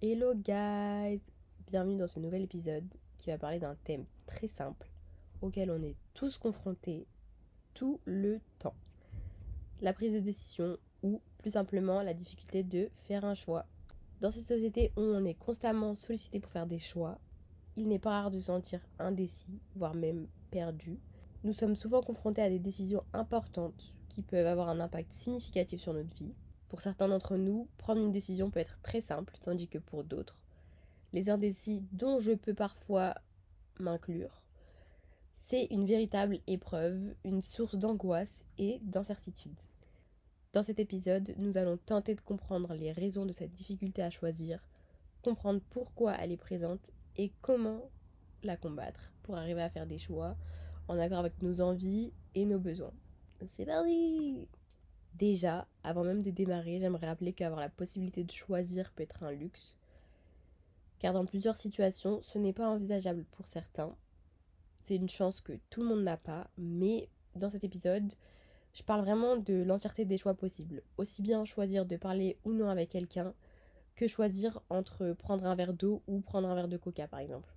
Hello 0.00 0.32
guys 0.32 1.20
Bienvenue 1.66 1.98
dans 1.98 2.06
ce 2.06 2.20
nouvel 2.20 2.42
épisode 2.42 2.86
qui 3.16 3.30
va 3.30 3.36
parler 3.36 3.58
d'un 3.58 3.74
thème 3.82 4.04
très 4.28 4.46
simple 4.46 4.88
auquel 5.42 5.72
on 5.72 5.82
est 5.82 5.96
tous 6.14 6.38
confrontés 6.38 7.04
tout 7.74 7.98
le 8.04 8.38
temps. 8.60 8.76
La 9.80 9.92
prise 9.92 10.12
de 10.12 10.20
décision 10.20 10.76
ou 11.02 11.20
plus 11.38 11.50
simplement 11.50 12.00
la 12.00 12.14
difficulté 12.14 12.62
de 12.62 12.90
faire 13.08 13.24
un 13.24 13.34
choix. 13.34 13.66
Dans 14.20 14.30
cette 14.30 14.46
société 14.46 14.92
où 14.96 15.00
on 15.00 15.24
est 15.24 15.34
constamment 15.34 15.96
sollicité 15.96 16.38
pour 16.38 16.52
faire 16.52 16.68
des 16.68 16.78
choix, 16.78 17.18
il 17.76 17.88
n'est 17.88 17.98
pas 17.98 18.10
rare 18.10 18.30
de 18.30 18.38
se 18.38 18.46
sentir 18.46 18.78
indécis, 19.00 19.58
voire 19.74 19.94
même 19.94 20.28
perdu. 20.52 21.00
Nous 21.42 21.52
sommes 21.52 21.74
souvent 21.74 22.02
confrontés 22.02 22.42
à 22.42 22.50
des 22.50 22.60
décisions 22.60 23.02
importantes 23.12 23.96
qui 24.10 24.22
peuvent 24.22 24.46
avoir 24.46 24.68
un 24.68 24.78
impact 24.78 25.12
significatif 25.12 25.80
sur 25.80 25.92
notre 25.92 26.14
vie 26.14 26.34
pour 26.68 26.80
certains 26.80 27.08
d'entre 27.08 27.36
nous, 27.36 27.68
prendre 27.78 28.00
une 28.00 28.12
décision 28.12 28.50
peut 28.50 28.60
être 28.60 28.80
très 28.82 29.00
simple, 29.00 29.34
tandis 29.42 29.68
que 29.68 29.78
pour 29.78 30.04
d'autres, 30.04 30.42
les 31.12 31.30
indécis 31.30 31.86
dont 31.92 32.18
je 32.18 32.32
peux 32.32 32.54
parfois 32.54 33.14
m'inclure, 33.78 34.42
c'est 35.34 35.66
une 35.70 35.86
véritable 35.86 36.40
épreuve, 36.46 37.14
une 37.24 37.40
source 37.40 37.74
d'angoisse 37.74 38.44
et 38.58 38.80
d'incertitude. 38.82 39.58
Dans 40.52 40.62
cet 40.62 40.78
épisode, 40.78 41.34
nous 41.38 41.56
allons 41.56 41.78
tenter 41.78 42.14
de 42.14 42.20
comprendre 42.20 42.74
les 42.74 42.92
raisons 42.92 43.24
de 43.24 43.32
cette 43.32 43.54
difficulté 43.54 44.02
à 44.02 44.10
choisir, 44.10 44.62
comprendre 45.22 45.60
pourquoi 45.70 46.14
elle 46.16 46.32
est 46.32 46.36
présente 46.36 46.90
et 47.16 47.32
comment 47.40 47.90
la 48.42 48.56
combattre 48.56 49.12
pour 49.22 49.36
arriver 49.36 49.62
à 49.62 49.70
faire 49.70 49.86
des 49.86 49.98
choix 49.98 50.36
en 50.86 50.98
accord 50.98 51.18
avec 51.18 51.40
nos 51.42 51.60
envies 51.60 52.12
et 52.34 52.44
nos 52.44 52.58
besoins. 52.58 52.92
C'est 53.46 53.66
parti 53.66 54.48
Déjà, 55.18 55.66
avant 55.82 56.04
même 56.04 56.22
de 56.22 56.30
démarrer, 56.30 56.78
j'aimerais 56.78 57.08
rappeler 57.08 57.32
qu'avoir 57.32 57.60
la 57.60 57.68
possibilité 57.68 58.22
de 58.22 58.30
choisir 58.30 58.92
peut 58.92 59.02
être 59.02 59.24
un 59.24 59.32
luxe, 59.32 59.76
car 61.00 61.12
dans 61.12 61.24
plusieurs 61.24 61.56
situations, 61.56 62.20
ce 62.22 62.38
n'est 62.38 62.52
pas 62.52 62.68
envisageable 62.68 63.24
pour 63.32 63.48
certains. 63.48 63.94
C'est 64.84 64.94
une 64.94 65.08
chance 65.08 65.40
que 65.40 65.54
tout 65.70 65.82
le 65.82 65.88
monde 65.88 66.04
n'a 66.04 66.16
pas, 66.16 66.48
mais 66.56 67.08
dans 67.34 67.50
cet 67.50 67.64
épisode, 67.64 68.12
je 68.74 68.84
parle 68.84 69.00
vraiment 69.00 69.36
de 69.36 69.54
l'entièreté 69.54 70.04
des 70.04 70.18
choix 70.18 70.34
possibles. 70.34 70.82
Aussi 70.98 71.20
bien 71.20 71.44
choisir 71.44 71.84
de 71.84 71.96
parler 71.96 72.38
ou 72.44 72.52
non 72.52 72.68
avec 72.68 72.90
quelqu'un, 72.90 73.34
que 73.96 74.06
choisir 74.06 74.62
entre 74.70 75.12
prendre 75.14 75.46
un 75.46 75.56
verre 75.56 75.74
d'eau 75.74 76.00
ou 76.06 76.20
prendre 76.20 76.48
un 76.48 76.54
verre 76.54 76.68
de 76.68 76.76
coca 76.76 77.08
par 77.08 77.18
exemple. 77.18 77.52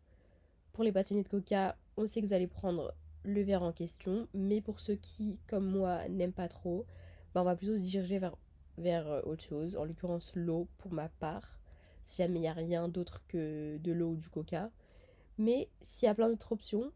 Pour 0.74 0.84
les 0.84 0.92
passionnés 0.92 1.22
de 1.22 1.28
coca, 1.28 1.78
on 1.96 2.08
sait 2.08 2.22
que 2.22 2.26
vous 2.26 2.34
allez 2.34 2.48
prendre 2.48 2.96
le 3.24 3.44
verre 3.44 3.62
en 3.62 3.72
question, 3.72 4.28
mais 4.34 4.62
pour 4.62 4.80
ceux 4.80 4.96
qui, 4.96 5.38
comme 5.48 5.66
moi, 5.66 6.08
n'aiment 6.10 6.34
pas 6.34 6.48
trop, 6.48 6.88
bah, 7.34 7.42
on 7.42 7.46
va 7.46 7.56
plutôt 7.56 7.76
se 7.78 7.82
diriger 7.82 8.20
vers, 8.20 8.36
vers 8.78 9.08
euh, 9.10 9.22
autre 9.24 9.44
chose, 9.44 9.78
en 9.78 9.86
l'occurrence 9.86 10.32
l'eau 10.36 10.68
pour 10.78 10.92
ma 10.92 11.10
part, 11.10 11.60
si 12.04 12.18
jamais 12.18 12.40
il 12.40 12.42
n'y 12.42 12.48
a 12.48 12.54
rien 12.54 12.88
d'autre 12.88 13.24
que 13.28 13.78
de 13.78 13.92
l'eau 13.92 14.12
ou 14.12 14.16
du 14.18 14.30
coca. 14.30 14.72
Mais 15.38 15.70
s'il 15.82 16.08
y 16.08 16.10
a 16.10 16.16
plein 16.16 16.30
d'autres 16.30 16.52
options, 16.52 16.92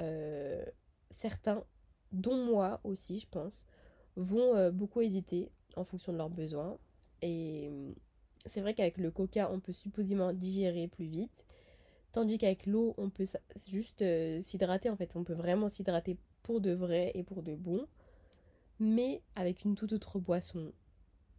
euh, 0.00 0.64
certains, 1.10 1.64
dont 2.12 2.36
moi 2.36 2.80
aussi 2.84 3.20
je 3.20 3.28
pense, 3.28 3.66
vont 4.16 4.56
euh, 4.56 4.70
beaucoup 4.70 5.00
hésiter 5.00 5.50
en 5.76 5.84
fonction 5.84 6.12
de 6.12 6.18
leurs 6.18 6.30
besoins. 6.30 6.78
Et 7.22 7.70
c'est 8.46 8.60
vrai 8.60 8.74
qu'avec 8.74 8.98
le 8.98 9.10
coca, 9.10 9.50
on 9.52 9.60
peut 9.60 9.72
supposément 9.72 10.32
digérer 10.32 10.88
plus 10.88 11.06
vite. 11.06 11.44
Tandis 12.12 12.38
qu'avec 12.38 12.66
l'eau, 12.66 12.94
on 12.98 13.08
peut 13.08 13.26
juste 13.68 14.02
s'hydrater 14.42 14.90
en 14.90 14.96
fait. 14.96 15.14
On 15.14 15.22
peut 15.22 15.34
vraiment 15.34 15.68
s'hydrater 15.68 16.16
pour 16.42 16.60
de 16.60 16.72
vrai 16.72 17.12
et 17.14 17.22
pour 17.22 17.42
de 17.42 17.54
bon 17.54 17.86
mais 18.80 19.22
avec 19.36 19.64
une 19.64 19.74
toute 19.74 19.92
autre 19.92 20.18
boisson, 20.18 20.72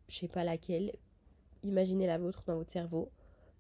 je 0.08 0.18
sais 0.18 0.28
pas 0.28 0.44
laquelle, 0.44 0.94
imaginez 1.64 2.08
la 2.08 2.18
vôtre 2.18 2.44
dans 2.46 2.56
votre 2.56 2.72
cerveau, 2.72 3.12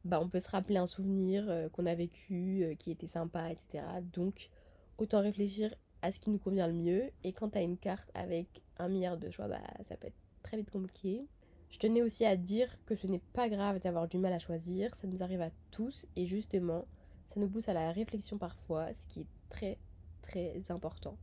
bah 0.05 0.19
on 0.21 0.29
peut 0.29 0.39
se 0.39 0.49
rappeler 0.49 0.77
un 0.77 0.87
souvenir 0.87 1.45
euh, 1.49 1.69
qu'on 1.69 1.85
a 1.85 1.95
vécu, 1.95 2.63
euh, 2.63 2.75
qui 2.75 2.91
était 2.91 3.07
sympa, 3.07 3.51
etc. 3.51 3.83
Donc 4.13 4.49
autant 4.97 5.21
réfléchir 5.21 5.73
à 6.01 6.11
ce 6.11 6.19
qui 6.19 6.29
nous 6.29 6.39
convient 6.39 6.67
le 6.67 6.73
mieux. 6.73 7.09
Et 7.23 7.33
quand 7.33 7.49
t'as 7.49 7.63
une 7.63 7.77
carte 7.77 8.09
avec 8.13 8.61
un 8.77 8.87
milliard 8.87 9.17
de 9.17 9.29
choix, 9.29 9.47
bah 9.47 9.61
ça 9.87 9.97
peut 9.97 10.07
être 10.07 10.15
très 10.43 10.57
vite 10.57 10.71
compliqué. 10.71 11.27
Je 11.69 11.79
tenais 11.79 12.01
aussi 12.01 12.25
à 12.25 12.35
dire 12.35 12.75
que 12.85 12.95
ce 12.95 13.07
n'est 13.07 13.21
pas 13.33 13.49
grave 13.49 13.79
d'avoir 13.79 14.07
du 14.07 14.17
mal 14.17 14.33
à 14.33 14.39
choisir, 14.39 14.93
ça 14.95 15.07
nous 15.07 15.23
arrive 15.23 15.41
à 15.41 15.51
tous 15.71 16.05
et 16.15 16.25
justement, 16.25 16.85
ça 17.27 17.39
nous 17.39 17.47
pousse 17.47 17.69
à 17.69 17.73
la 17.73 17.91
réflexion 17.91 18.37
parfois, 18.37 18.93
ce 18.93 19.07
qui 19.07 19.21
est 19.21 19.27
très 19.49 19.77
très 20.21 20.63
important. 20.69 21.17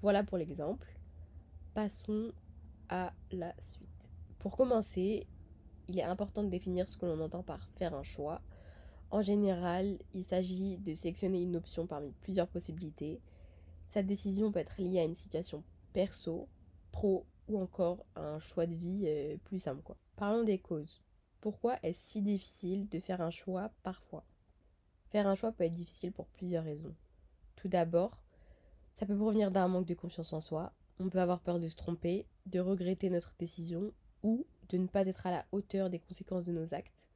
Voilà 0.00 0.24
pour 0.24 0.38
l'exemple. 0.38 0.86
Passons 1.74 2.32
à 2.90 3.14
la 3.30 3.54
suite. 3.62 3.88
Pour 4.40 4.58
commencer, 4.58 5.26
il 5.88 5.98
est 5.98 6.02
important 6.02 6.42
de 6.42 6.50
définir 6.50 6.86
ce 6.86 6.98
que 6.98 7.06
l'on 7.06 7.18
entend 7.20 7.42
par 7.42 7.66
faire 7.78 7.94
un 7.94 8.02
choix. 8.02 8.42
En 9.10 9.22
général, 9.22 9.98
il 10.12 10.24
s'agit 10.24 10.76
de 10.76 10.92
sélectionner 10.92 11.40
une 11.40 11.56
option 11.56 11.86
parmi 11.86 12.12
plusieurs 12.20 12.48
possibilités. 12.48 13.22
Cette 13.86 14.06
décision 14.06 14.52
peut 14.52 14.58
être 14.58 14.82
liée 14.82 14.98
à 14.98 15.04
une 15.04 15.14
situation 15.14 15.64
perso, 15.94 16.46
pro 16.90 17.24
ou 17.48 17.58
encore 17.58 18.04
à 18.16 18.20
un 18.20 18.38
choix 18.38 18.66
de 18.66 18.74
vie 18.74 19.04
euh, 19.06 19.38
plus 19.44 19.58
simple. 19.58 19.94
Parlons 20.16 20.44
des 20.44 20.58
causes. 20.58 21.00
Pourquoi 21.40 21.78
est-ce 21.82 22.04
si 22.04 22.20
difficile 22.20 22.86
de 22.90 23.00
faire 23.00 23.22
un 23.22 23.30
choix 23.30 23.70
parfois? 23.82 24.24
Faire 25.08 25.26
un 25.26 25.36
choix 25.36 25.52
peut 25.52 25.64
être 25.64 25.72
difficile 25.72 26.12
pour 26.12 26.26
plusieurs 26.26 26.64
raisons. 26.64 26.94
Tout 27.56 27.68
d'abord, 27.68 28.22
ça 28.98 29.06
peut 29.06 29.16
provenir 29.16 29.50
d'un 29.50 29.68
manque 29.68 29.86
de 29.86 29.94
confiance 29.94 30.34
en 30.34 30.42
soi, 30.42 30.72
on 30.98 31.08
peut 31.08 31.20
avoir 31.20 31.40
peur 31.40 31.58
de 31.58 31.68
se 31.68 31.76
tromper, 31.76 32.26
de 32.46 32.60
regretter 32.60 33.10
notre 33.10 33.34
décision 33.38 33.92
ou 34.22 34.46
de 34.68 34.78
ne 34.78 34.86
pas 34.86 35.06
être 35.06 35.26
à 35.26 35.30
la 35.30 35.44
hauteur 35.52 35.90
des 35.90 35.98
conséquences 35.98 36.44
de 36.44 36.52
nos 36.52 36.74
actes. 36.74 37.06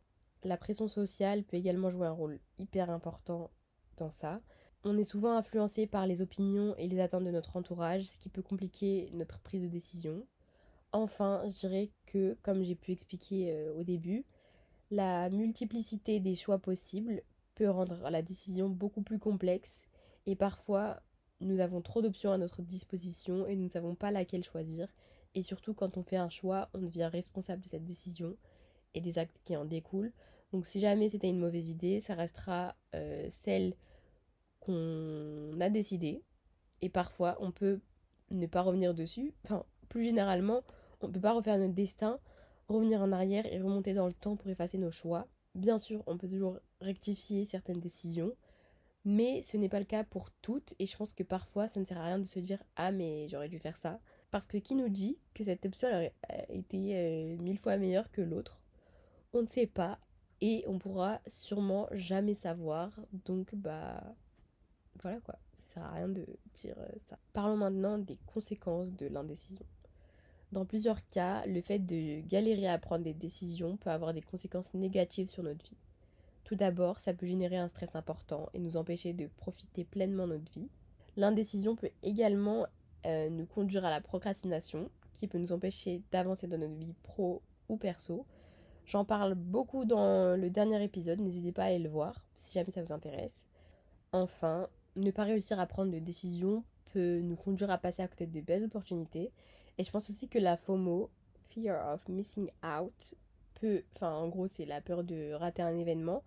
La 0.44 0.56
pression 0.56 0.88
sociale 0.88 1.44
peut 1.44 1.56
également 1.56 1.90
jouer 1.90 2.06
un 2.06 2.12
rôle 2.12 2.38
hyper 2.58 2.90
important 2.90 3.50
dans 3.96 4.10
ça. 4.10 4.40
On 4.84 4.96
est 4.98 5.04
souvent 5.04 5.36
influencé 5.36 5.86
par 5.86 6.06
les 6.06 6.22
opinions 6.22 6.76
et 6.76 6.86
les 6.86 7.00
attentes 7.00 7.24
de 7.24 7.30
notre 7.30 7.56
entourage, 7.56 8.04
ce 8.04 8.18
qui 8.18 8.28
peut 8.28 8.42
compliquer 8.42 9.10
notre 9.12 9.40
prise 9.40 9.62
de 9.62 9.68
décision. 9.68 10.26
Enfin, 10.92 11.42
je 11.44 11.58
dirais 11.58 11.90
que, 12.06 12.36
comme 12.42 12.62
j'ai 12.62 12.76
pu 12.76 12.92
expliquer 12.92 13.52
euh, 13.52 13.74
au 13.74 13.82
début, 13.82 14.24
la 14.90 15.28
multiplicité 15.30 16.20
des 16.20 16.34
choix 16.34 16.58
possibles 16.58 17.22
peut 17.54 17.68
rendre 17.68 18.08
la 18.08 18.22
décision 18.22 18.68
beaucoup 18.68 19.02
plus 19.02 19.18
complexe 19.18 19.88
et 20.26 20.36
parfois 20.36 21.02
nous 21.40 21.60
avons 21.60 21.82
trop 21.82 22.02
d'options 22.02 22.32
à 22.32 22.38
notre 22.38 22.62
disposition 22.62 23.46
et 23.46 23.56
nous 23.56 23.64
ne 23.64 23.70
savons 23.70 23.94
pas 23.94 24.10
laquelle 24.10 24.44
choisir. 24.44 24.88
Et 25.34 25.42
surtout, 25.42 25.74
quand 25.74 25.98
on 25.98 26.02
fait 26.02 26.16
un 26.16 26.30
choix, 26.30 26.70
on 26.72 26.78
devient 26.78 27.10
responsable 27.12 27.62
de 27.62 27.68
cette 27.68 27.84
décision 27.84 28.36
et 28.94 29.00
des 29.00 29.18
actes 29.18 29.38
qui 29.44 29.56
en 29.56 29.64
découlent. 29.64 30.12
Donc 30.52 30.66
si 30.66 30.80
jamais 30.80 31.08
c'était 31.08 31.28
une 31.28 31.38
mauvaise 31.38 31.68
idée, 31.68 32.00
ça 32.00 32.14
restera 32.14 32.74
euh, 32.94 33.26
celle 33.28 33.74
qu'on 34.60 35.60
a 35.60 35.68
décidée. 35.68 36.22
Et 36.80 36.88
parfois, 36.88 37.36
on 37.40 37.50
peut 37.50 37.80
ne 38.30 38.46
pas 38.46 38.62
revenir 38.62 38.94
dessus. 38.94 39.34
Enfin, 39.44 39.64
plus 39.88 40.04
généralement, 40.04 40.62
on 41.00 41.08
ne 41.08 41.12
peut 41.12 41.20
pas 41.20 41.32
refaire 41.32 41.58
notre 41.58 41.74
destin, 41.74 42.18
revenir 42.68 43.00
en 43.02 43.12
arrière 43.12 43.46
et 43.46 43.60
remonter 43.60 43.94
dans 43.94 44.06
le 44.06 44.14
temps 44.14 44.36
pour 44.36 44.48
effacer 44.48 44.78
nos 44.78 44.90
choix. 44.90 45.26
Bien 45.54 45.78
sûr, 45.78 46.02
on 46.06 46.18
peut 46.18 46.28
toujours 46.28 46.58
rectifier 46.80 47.44
certaines 47.44 47.80
décisions, 47.80 48.32
mais 49.06 49.40
ce 49.42 49.56
n'est 49.56 49.68
pas 49.68 49.78
le 49.78 49.84
cas 49.84 50.02
pour 50.02 50.30
toutes 50.42 50.74
et 50.80 50.86
je 50.86 50.96
pense 50.96 51.14
que 51.14 51.22
parfois 51.22 51.68
ça 51.68 51.78
ne 51.78 51.84
sert 51.84 51.98
à 51.98 52.04
rien 52.04 52.18
de 52.18 52.24
se 52.24 52.40
dire 52.40 52.62
ah 52.74 52.90
mais 52.90 53.28
j'aurais 53.28 53.48
dû 53.48 53.60
faire 53.60 53.76
ça. 53.76 54.00
Parce 54.32 54.48
que 54.48 54.58
qui 54.58 54.74
nous 54.74 54.88
dit 54.88 55.16
que 55.32 55.44
cette 55.44 55.64
option 55.64 55.88
aurait 55.88 56.12
été 56.48 56.96
euh, 56.96 57.36
mille 57.38 57.58
fois 57.58 57.76
meilleure 57.76 58.10
que 58.10 58.20
l'autre? 58.20 58.60
On 59.32 59.42
ne 59.42 59.46
sait 59.46 59.68
pas 59.68 60.00
et 60.40 60.64
on 60.66 60.78
pourra 60.78 61.20
sûrement 61.28 61.88
jamais 61.92 62.34
savoir. 62.34 62.90
Donc 63.12 63.54
bah 63.54 64.02
voilà 65.00 65.20
quoi, 65.20 65.38
ça 65.52 65.74
sert 65.74 65.84
à 65.84 65.92
rien 65.92 66.08
de 66.08 66.26
dire 66.56 66.74
euh, 66.78 66.88
ça. 66.98 67.16
Parlons 67.32 67.56
maintenant 67.56 67.98
des 67.98 68.18
conséquences 68.26 68.92
de 68.92 69.06
l'indécision. 69.06 69.64
Dans 70.50 70.64
plusieurs 70.64 71.08
cas, 71.10 71.46
le 71.46 71.60
fait 71.60 71.78
de 71.78 72.26
galérer 72.26 72.66
à 72.66 72.78
prendre 72.78 73.04
des 73.04 73.14
décisions 73.14 73.76
peut 73.76 73.90
avoir 73.90 74.12
des 74.12 74.22
conséquences 74.22 74.74
négatives 74.74 75.28
sur 75.28 75.44
notre 75.44 75.64
vie. 75.64 75.76
Tout 76.46 76.54
d'abord, 76.54 77.00
ça 77.00 77.12
peut 77.12 77.26
générer 77.26 77.56
un 77.56 77.66
stress 77.66 77.96
important 77.96 78.48
et 78.54 78.60
nous 78.60 78.76
empêcher 78.76 79.12
de 79.12 79.26
profiter 79.26 79.82
pleinement 79.82 80.28
de 80.28 80.34
notre 80.34 80.52
vie. 80.52 80.68
L'indécision 81.16 81.74
peut 81.74 81.90
également 82.04 82.68
euh, 83.04 83.28
nous 83.30 83.46
conduire 83.46 83.84
à 83.84 83.90
la 83.90 84.00
procrastination, 84.00 84.88
qui 85.14 85.26
peut 85.26 85.38
nous 85.38 85.50
empêcher 85.50 86.02
d'avancer 86.12 86.46
dans 86.46 86.56
notre 86.56 86.76
vie 86.76 86.94
pro 87.02 87.42
ou 87.68 87.76
perso. 87.76 88.24
J'en 88.84 89.04
parle 89.04 89.34
beaucoup 89.34 89.84
dans 89.84 90.36
le 90.36 90.48
dernier 90.48 90.80
épisode, 90.84 91.18
n'hésitez 91.18 91.50
pas 91.50 91.64
à 91.64 91.66
aller 91.66 91.80
le 91.80 91.88
voir 91.88 92.24
si 92.34 92.54
jamais 92.54 92.70
ça 92.70 92.80
vous 92.80 92.92
intéresse. 92.92 93.44
Enfin, 94.12 94.68
ne 94.94 95.10
pas 95.10 95.24
réussir 95.24 95.58
à 95.58 95.66
prendre 95.66 95.90
de 95.90 95.98
décisions 95.98 96.62
peut 96.92 97.18
nous 97.22 97.34
conduire 97.34 97.72
à 97.72 97.78
passer 97.78 98.02
à 98.02 98.08
côté 98.08 98.24
de 98.24 98.40
belles 98.40 98.62
opportunités. 98.62 99.32
Et 99.78 99.82
je 99.82 99.90
pense 99.90 100.08
aussi 100.10 100.28
que 100.28 100.38
la 100.38 100.56
FOMO, 100.56 101.10
Fear 101.50 101.92
of 101.92 102.08
Missing 102.08 102.48
Out, 102.62 103.16
peut, 103.60 103.82
en 104.00 104.28
gros 104.28 104.46
c'est 104.46 104.66
la 104.66 104.80
peur 104.80 105.04
de 105.04 105.32
rater 105.32 105.62
un 105.62 105.76
événement, 105.76 106.22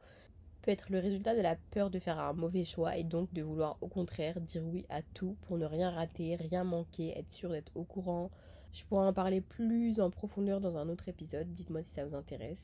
peut 0.61 0.71
être 0.71 0.91
le 0.91 0.99
résultat 0.99 1.35
de 1.35 1.41
la 1.41 1.55
peur 1.71 1.89
de 1.89 1.99
faire 1.99 2.19
un 2.19 2.33
mauvais 2.33 2.63
choix 2.65 2.97
et 2.97 3.03
donc 3.03 3.31
de 3.33 3.41
vouloir 3.41 3.77
au 3.81 3.87
contraire 3.87 4.41
dire 4.41 4.63
oui 4.65 4.85
à 4.89 5.01
tout 5.01 5.37
pour 5.43 5.57
ne 5.57 5.65
rien 5.65 5.89
rater, 5.89 6.35
rien 6.35 6.63
manquer, 6.63 7.17
être 7.17 7.31
sûr 7.31 7.49
d'être 7.51 7.71
au 7.75 7.83
courant. 7.83 8.29
Je 8.73 8.83
pourrais 8.85 9.05
en 9.07 9.13
parler 9.13 9.41
plus 9.41 9.99
en 9.99 10.09
profondeur 10.11 10.59
dans 10.61 10.77
un 10.77 10.89
autre 10.89 11.07
épisode, 11.07 11.51
dites-moi 11.53 11.83
si 11.83 11.91
ça 11.91 12.05
vous 12.05 12.15
intéresse. 12.15 12.61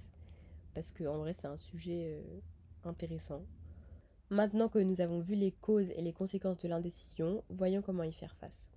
parce 0.74 0.92
que 0.92 1.06
en 1.06 1.20
vrai 1.20 1.34
c'est 1.34 1.48
un 1.48 1.58
sujet 1.58 2.22
euh, 2.22 2.40
intéressant. 2.90 3.42
Maintenant 4.30 4.70
que 4.70 4.80
nous 4.80 5.02
avons 5.02 5.20
vu 5.22 5.36
les 5.36 5.52
causes 5.52 5.90
et 5.92 6.02
les 6.02 6.14
conséquences 6.14 6.58
de 6.58 6.68
l'indécision, 6.68 7.44
voyons 7.50 7.82
comment 7.82 8.04
y 8.04 8.12
faire 8.12 8.36
face. 8.38 8.75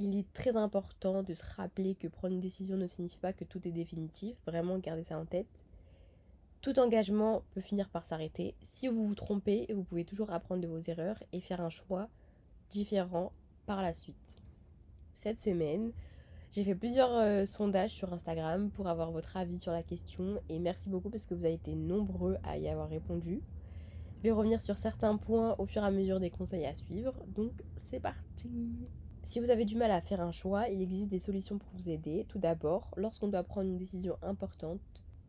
Il 0.00 0.16
est 0.16 0.32
très 0.32 0.56
important 0.56 1.24
de 1.24 1.34
se 1.34 1.44
rappeler 1.56 1.96
que 1.96 2.06
prendre 2.06 2.34
une 2.34 2.40
décision 2.40 2.76
ne 2.76 2.86
signifie 2.86 3.18
pas 3.18 3.32
que 3.32 3.44
tout 3.44 3.66
est 3.66 3.72
définitif, 3.72 4.36
vraiment 4.46 4.78
garder 4.78 5.02
ça 5.02 5.18
en 5.18 5.24
tête. 5.24 5.48
Tout 6.60 6.78
engagement 6.78 7.42
peut 7.52 7.60
finir 7.60 7.88
par 7.88 8.06
s'arrêter. 8.06 8.54
Si 8.66 8.86
vous 8.86 9.08
vous 9.08 9.14
trompez, 9.16 9.66
vous 9.72 9.82
pouvez 9.82 10.04
toujours 10.04 10.30
apprendre 10.30 10.62
de 10.62 10.68
vos 10.68 10.80
erreurs 10.86 11.20
et 11.32 11.40
faire 11.40 11.60
un 11.60 11.70
choix 11.70 12.08
différent 12.70 13.32
par 13.66 13.82
la 13.82 13.92
suite. 13.92 14.42
Cette 15.14 15.40
semaine, 15.40 15.92
j'ai 16.52 16.62
fait 16.62 16.76
plusieurs 16.76 17.14
euh, 17.14 17.44
sondages 17.44 17.90
sur 17.90 18.12
Instagram 18.12 18.70
pour 18.70 18.86
avoir 18.86 19.10
votre 19.10 19.36
avis 19.36 19.58
sur 19.58 19.72
la 19.72 19.82
question 19.82 20.40
et 20.48 20.60
merci 20.60 20.88
beaucoup 20.88 21.10
parce 21.10 21.26
que 21.26 21.34
vous 21.34 21.44
avez 21.44 21.54
été 21.54 21.74
nombreux 21.74 22.38
à 22.44 22.56
y 22.56 22.68
avoir 22.68 22.88
répondu. 22.88 23.42
Je 24.18 24.22
vais 24.22 24.30
revenir 24.30 24.62
sur 24.62 24.78
certains 24.78 25.16
points 25.16 25.56
au 25.58 25.66
fur 25.66 25.82
et 25.82 25.86
à 25.86 25.90
mesure 25.90 26.20
des 26.20 26.30
conseils 26.30 26.66
à 26.66 26.74
suivre, 26.74 27.14
donc 27.34 27.52
c'est 27.90 28.00
parti. 28.00 28.48
Si 29.28 29.40
vous 29.40 29.50
avez 29.50 29.66
du 29.66 29.76
mal 29.76 29.90
à 29.90 30.00
faire 30.00 30.22
un 30.22 30.32
choix, 30.32 30.70
il 30.70 30.80
existe 30.80 31.10
des 31.10 31.18
solutions 31.18 31.58
pour 31.58 31.68
vous 31.74 31.90
aider. 31.90 32.24
Tout 32.30 32.38
d'abord, 32.38 32.88
lorsqu'on 32.96 33.28
doit 33.28 33.42
prendre 33.42 33.68
une 33.68 33.76
décision 33.76 34.16
importante, 34.22 34.80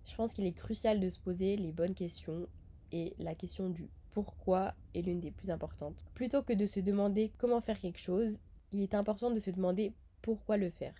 je 0.05 0.15
pense 0.15 0.31
qu'il 0.31 0.45
est 0.45 0.53
crucial 0.53 1.01
de 1.01 1.09
se 1.09 1.19
poser 1.19 1.57
les 1.57 1.73
bonnes 1.73 1.93
questions 1.93 2.47
et 2.93 3.13
la 3.19 3.35
question 3.35 3.67
du 3.67 3.89
pourquoi 4.11 4.73
est 4.95 5.01
l'une 5.01 5.19
des 5.19 5.31
plus 5.31 5.49
importantes. 5.49 6.05
Plutôt 6.13 6.43
que 6.43 6.53
de 6.53 6.65
se 6.65 6.79
demander 6.79 7.33
comment 7.37 7.59
faire 7.59 7.77
quelque 7.77 7.99
chose, 7.99 8.39
il 8.71 8.79
est 8.79 8.93
important 8.93 9.31
de 9.31 9.39
se 9.41 9.51
demander 9.51 9.91
pourquoi 10.21 10.55
le 10.55 10.69
faire. 10.69 10.95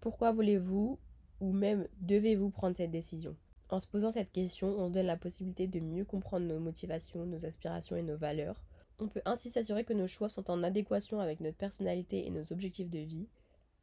Pourquoi 0.00 0.32
voulez-vous 0.32 0.98
ou 1.40 1.52
même 1.52 1.86
devez-vous 2.00 2.48
prendre 2.48 2.78
cette 2.78 2.90
décision? 2.90 3.36
En 3.68 3.78
se 3.78 3.86
posant 3.86 4.10
cette 4.10 4.32
question, 4.32 4.68
on 4.68 4.88
donne 4.88 5.04
la 5.04 5.18
possibilité 5.18 5.66
de 5.66 5.80
mieux 5.80 6.06
comprendre 6.06 6.46
nos 6.46 6.60
motivations, 6.60 7.26
nos 7.26 7.44
aspirations 7.44 7.96
et 7.96 8.02
nos 8.02 8.16
valeurs. 8.16 8.62
On 8.98 9.08
peut 9.08 9.22
ainsi 9.24 9.50
s'assurer 9.50 9.84
que 9.84 9.92
nos 9.92 10.06
choix 10.06 10.28
sont 10.28 10.50
en 10.50 10.62
adéquation 10.62 11.20
avec 11.20 11.40
notre 11.40 11.56
personnalité 11.56 12.26
et 12.26 12.30
nos 12.30 12.52
objectifs 12.52 12.88
de 12.88 13.00
vie. 13.00 13.28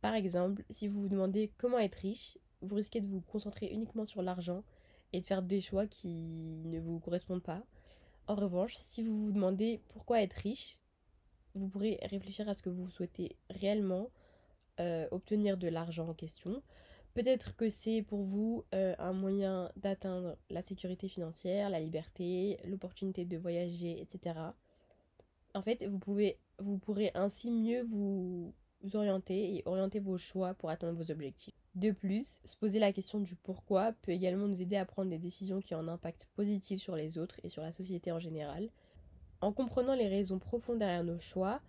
Par 0.01 0.15
exemple, 0.15 0.63
si 0.69 0.87
vous 0.87 1.01
vous 1.01 1.09
demandez 1.09 1.51
comment 1.57 1.79
être 1.79 1.95
riche, 1.95 2.37
vous 2.61 2.75
risquez 2.75 2.99
de 2.99 3.07
vous 3.07 3.21
concentrer 3.21 3.67
uniquement 3.67 4.05
sur 4.05 4.21
l'argent 4.21 4.63
et 5.11 5.21
de 5.21 5.25
faire 5.25 5.43
des 5.43 5.61
choix 5.61 5.85
qui 5.85 6.61
ne 6.65 6.79
vous 6.79 6.99
correspondent 6.99 7.43
pas. 7.43 7.63
En 8.27 8.35
revanche, 8.35 8.75
si 8.75 9.03
vous 9.03 9.25
vous 9.25 9.31
demandez 9.31 9.81
pourquoi 9.89 10.21
être 10.21 10.33
riche, 10.33 10.79
vous 11.55 11.67
pourrez 11.67 11.99
réfléchir 12.03 12.49
à 12.49 12.53
ce 12.53 12.63
que 12.63 12.69
vous 12.69 12.89
souhaitez 12.89 13.37
réellement 13.49 14.09
euh, 14.79 15.07
obtenir 15.11 15.57
de 15.57 15.67
l'argent 15.67 16.09
en 16.09 16.13
question. 16.13 16.63
Peut-être 17.13 17.55
que 17.55 17.69
c'est 17.69 18.01
pour 18.01 18.23
vous 18.23 18.65
euh, 18.73 18.95
un 18.97 19.13
moyen 19.13 19.71
d'atteindre 19.75 20.35
la 20.49 20.63
sécurité 20.63 21.07
financière, 21.07 21.69
la 21.69 21.79
liberté, 21.79 22.59
l'opportunité 22.65 23.23
de 23.23 23.37
voyager, 23.37 24.01
etc. 24.01 24.35
En 25.53 25.61
fait, 25.61 25.85
vous, 25.85 25.99
pouvez, 25.99 26.37
vous 26.59 26.77
pourrez 26.77 27.11
ainsi 27.13 27.51
mieux 27.51 27.83
vous 27.83 28.53
orienter 28.93 29.55
et 29.55 29.63
orienter 29.65 29.99
vos 29.99 30.17
choix 30.17 30.53
pour 30.53 30.69
atteindre 30.69 30.97
vos 30.97 31.11
objectifs. 31.11 31.53
De 31.75 31.91
plus, 31.91 32.39
se 32.43 32.55
poser 32.57 32.79
la 32.79 32.93
question 32.93 33.19
du 33.19 33.35
pourquoi 33.35 33.93
peut 34.01 34.11
également 34.11 34.47
nous 34.47 34.61
aider 34.61 34.75
à 34.75 34.85
prendre 34.85 35.09
des 35.09 35.17
décisions 35.17 35.61
qui 35.61 35.73
ont 35.73 35.79
un 35.79 35.87
impact 35.87 36.27
positif 36.35 36.81
sur 36.81 36.95
les 36.95 37.17
autres 37.17 37.39
et 37.43 37.49
sur 37.49 37.61
la 37.61 37.71
société 37.71 38.11
en 38.11 38.19
général. 38.19 38.69
En 39.41 39.51
comprenant 39.51 39.95
les 39.95 40.07
raisons 40.07 40.39
profondes 40.39 40.79
derrière 40.79 41.03
nos 41.03 41.19
choix, 41.19 41.61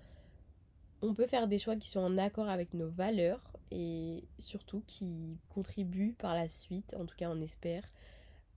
on 1.03 1.15
peut 1.15 1.27
faire 1.27 1.49
des 1.49 1.59
choix 1.59 1.77
qui 1.77 1.89
sont 1.89 2.01
en 2.01 2.19
accord 2.19 2.49
avec 2.49 2.75
nos 2.75 2.89
valeurs 2.89 3.43
et 3.71 4.25
surtout 4.39 4.83
qui 4.87 5.39
contribuent 5.49 6.15
par 6.15 6.35
la 6.35 6.49
suite, 6.49 6.95
en 6.99 7.07
tout 7.07 7.17
cas 7.17 7.31
on 7.31 7.41
espère, 7.41 7.85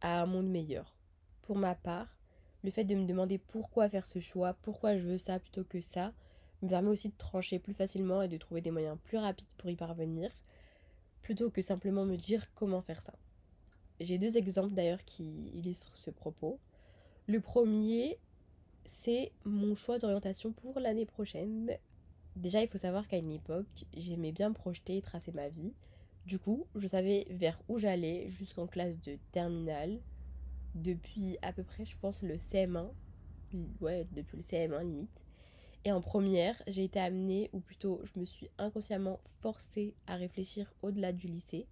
à 0.01 0.21
un 0.21 0.25
monde 0.25 0.49
meilleur. 0.49 0.95
Pour 1.41 1.55
ma 1.55 1.75
part, 1.75 2.16
le 2.67 2.71
fait 2.71 2.83
de 2.83 2.95
me 2.95 3.05
demander 3.05 3.37
pourquoi 3.37 3.87
faire 3.87 4.05
ce 4.05 4.19
choix, 4.19 4.53
pourquoi 4.61 4.97
je 4.97 5.03
veux 5.03 5.17
ça 5.17 5.39
plutôt 5.39 5.63
que 5.63 5.79
ça, 5.79 6.11
me 6.61 6.67
permet 6.67 6.89
aussi 6.89 7.07
de 7.07 7.17
trancher 7.17 7.59
plus 7.59 7.73
facilement 7.73 8.21
et 8.21 8.27
de 8.27 8.35
trouver 8.35 8.59
des 8.59 8.71
moyens 8.71 8.97
plus 9.05 9.17
rapides 9.17 9.47
pour 9.57 9.69
y 9.69 9.77
parvenir 9.77 10.29
plutôt 11.21 11.49
que 11.49 11.61
simplement 11.61 12.03
me 12.03 12.17
dire 12.17 12.45
comment 12.55 12.81
faire 12.81 13.01
ça. 13.01 13.13
J'ai 14.01 14.17
deux 14.17 14.35
exemples 14.35 14.73
d'ailleurs 14.73 15.05
qui 15.05 15.49
illustrent 15.53 15.97
ce 15.97 16.11
propos. 16.11 16.59
Le 17.25 17.39
premier, 17.39 18.19
c'est 18.83 19.31
mon 19.45 19.73
choix 19.75 19.97
d'orientation 19.97 20.51
pour 20.51 20.81
l'année 20.81 21.05
prochaine. 21.05 21.71
Déjà, 22.35 22.61
il 22.61 22.67
faut 22.67 22.77
savoir 22.77 23.07
qu'à 23.07 23.17
une 23.17 23.31
époque, 23.31 23.85
j'aimais 23.95 24.33
bien 24.33 24.51
projeter 24.51 24.97
et 24.97 25.01
tracer 25.01 25.31
ma 25.31 25.47
vie. 25.47 25.71
Du 26.25 26.37
coup, 26.37 26.67
je 26.75 26.87
savais 26.87 27.27
vers 27.29 27.61
où 27.69 27.77
j'allais 27.77 28.27
jusqu'en 28.27 28.67
classe 28.67 29.01
de 29.03 29.17
terminale. 29.31 30.01
Depuis 30.77 31.37
à 31.41 31.53
peu 31.53 31.63
près, 31.63 31.85
je 31.85 31.97
pense, 31.97 32.23
le 32.23 32.35
CM1. 32.35 32.89
Ouais, 33.81 34.07
depuis 34.11 34.37
le 34.37 34.43
CM1 34.43 34.83
limite. 34.83 35.21
Et 35.85 35.91
en 35.91 36.01
première, 36.01 36.61
j'ai 36.67 36.83
été 36.83 36.99
amenée, 36.99 37.49
ou 37.53 37.59
plutôt 37.59 38.01
je 38.03 38.19
me 38.19 38.25
suis 38.25 38.49
inconsciemment 38.57 39.19
forcée 39.41 39.95
à 40.05 40.15
réfléchir 40.15 40.73
au-delà 40.81 41.13
du 41.13 41.27
lycée. 41.27 41.67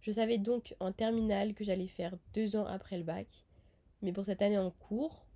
Je 0.00 0.12
savais 0.12 0.38
donc 0.38 0.74
en 0.80 0.92
terminale 0.92 1.54
que 1.54 1.64
j'allais 1.64 1.86
faire 1.86 2.16
deux 2.34 2.56
ans 2.56 2.66
après 2.66 2.98
le 2.98 3.04
bac. 3.04 3.44
Mais 4.02 4.12
pour 4.12 4.24
cette 4.24 4.42
année 4.42 4.58
en 4.58 4.70
cours, 4.70 5.26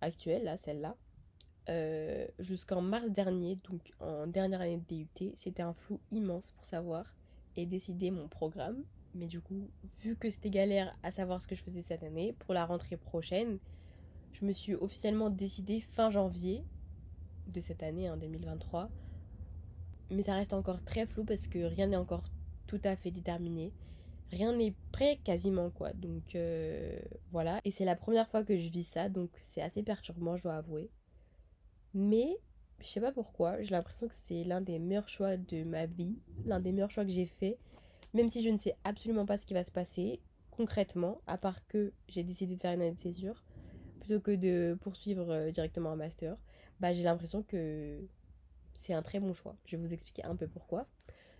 actuelle, 0.00 0.44
là, 0.44 0.56
celle-là, 0.56 0.96
euh, 1.68 2.26
jusqu'en 2.38 2.80
mars 2.80 3.10
dernier, 3.10 3.56
donc 3.68 3.92
en 4.00 4.26
dernière 4.26 4.60
année 4.60 4.78
de 4.78 4.94
DUT, 4.94 5.32
c'était 5.34 5.62
un 5.62 5.72
flou 5.72 6.00
immense 6.12 6.50
pour 6.50 6.64
savoir 6.64 7.14
et 7.56 7.66
décider 7.66 8.10
mon 8.10 8.28
programme. 8.28 8.84
Mais 9.16 9.26
du 9.26 9.40
coup, 9.40 9.70
vu 10.02 10.14
que 10.16 10.30
c'était 10.30 10.50
galère 10.50 10.94
à 11.02 11.10
savoir 11.10 11.40
ce 11.40 11.48
que 11.48 11.54
je 11.54 11.62
faisais 11.62 11.82
cette 11.82 12.02
année, 12.02 12.34
pour 12.38 12.54
la 12.54 12.66
rentrée 12.66 12.96
prochaine, 12.96 13.58
je 14.32 14.44
me 14.44 14.52
suis 14.52 14.74
officiellement 14.74 15.30
décidée 15.30 15.80
fin 15.80 16.10
janvier 16.10 16.62
de 17.48 17.60
cette 17.60 17.82
année, 17.82 18.10
en 18.10 18.14
hein, 18.14 18.18
2023. 18.18 18.90
Mais 20.10 20.22
ça 20.22 20.34
reste 20.34 20.52
encore 20.52 20.82
très 20.84 21.06
flou 21.06 21.24
parce 21.24 21.48
que 21.48 21.58
rien 21.58 21.86
n'est 21.86 21.96
encore 21.96 22.24
tout 22.66 22.80
à 22.84 22.94
fait 22.96 23.10
déterminé. 23.10 23.72
Rien 24.30 24.54
n'est 24.54 24.74
prêt 24.92 25.18
quasiment 25.24 25.70
quoi. 25.70 25.92
Donc 25.94 26.34
euh, 26.34 26.98
voilà. 27.32 27.60
Et 27.64 27.70
c'est 27.70 27.84
la 27.84 27.96
première 27.96 28.28
fois 28.28 28.44
que 28.44 28.58
je 28.58 28.68
vis 28.68 28.84
ça, 28.84 29.08
donc 29.08 29.30
c'est 29.40 29.62
assez 29.62 29.82
perturbant, 29.82 30.36
je 30.36 30.42
dois 30.42 30.56
avouer. 30.56 30.90
Mais 31.94 32.36
je 32.80 32.88
sais 32.88 33.00
pas 33.00 33.12
pourquoi, 33.12 33.62
j'ai 33.62 33.70
l'impression 33.70 34.08
que 34.08 34.14
c'est 34.26 34.44
l'un 34.44 34.60
des 34.60 34.78
meilleurs 34.78 35.08
choix 35.08 35.36
de 35.36 35.64
ma 35.64 35.86
vie, 35.86 36.18
l'un 36.44 36.60
des 36.60 36.72
meilleurs 36.72 36.90
choix 36.90 37.04
que 37.04 37.10
j'ai 37.10 37.26
fait. 37.26 37.58
Même 38.16 38.30
si 38.30 38.42
je 38.42 38.48
ne 38.48 38.56
sais 38.56 38.74
absolument 38.84 39.26
pas 39.26 39.36
ce 39.36 39.44
qui 39.44 39.52
va 39.52 39.62
se 39.62 39.70
passer 39.70 40.20
concrètement, 40.50 41.20
à 41.26 41.36
part 41.36 41.66
que 41.66 41.92
j'ai 42.08 42.22
décidé 42.22 42.54
de 42.54 42.60
faire 42.62 42.72
une 42.72 42.80
année 42.80 42.94
de 42.94 43.00
césure 43.02 43.44
plutôt 44.00 44.20
que 44.20 44.30
de 44.30 44.74
poursuivre 44.80 45.30
euh, 45.30 45.50
directement 45.50 45.90
un 45.90 45.96
master 45.96 46.38
bah, 46.80 46.94
j'ai 46.94 47.02
l'impression 47.02 47.42
que 47.42 48.00
c'est 48.72 48.94
un 48.94 49.02
très 49.02 49.20
bon 49.20 49.34
choix. 49.34 49.54
Je 49.66 49.76
vais 49.76 49.82
vous 49.82 49.92
expliquer 49.92 50.24
un 50.24 50.34
peu 50.34 50.46
pourquoi. 50.46 50.86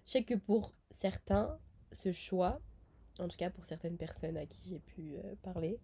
Je 0.04 0.12
sais 0.12 0.22
que 0.22 0.34
pour 0.34 0.70
certains, 0.90 1.58
ce 1.92 2.12
choix, 2.12 2.60
en 3.20 3.28
tout 3.28 3.38
cas 3.38 3.48
pour 3.48 3.64
certaines 3.64 3.96
personnes 3.96 4.36
à 4.36 4.44
qui 4.44 4.68
j'ai 4.68 4.78
pu 4.78 5.14
euh, 5.16 5.34
parler, 5.42 5.80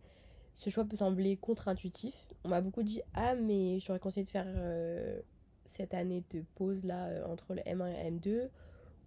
ce 0.52 0.68
choix 0.68 0.84
peut 0.84 0.96
sembler 0.96 1.38
contre-intuitif. 1.38 2.14
On 2.44 2.50
m'a 2.50 2.60
beaucoup 2.60 2.82
dit 2.82 3.00
Ah, 3.14 3.34
mais 3.34 3.80
j'aurais 3.80 3.98
conseillé 3.98 4.24
de 4.24 4.30
faire 4.30 4.44
euh, 4.46 5.22
cette 5.64 5.94
année 5.94 6.22
de 6.28 6.44
pause 6.54 6.84
là 6.84 7.26
entre 7.28 7.54
le 7.54 7.62
M1 7.62 7.94
et 7.94 8.10
le 8.10 8.18
M2. 8.18 8.50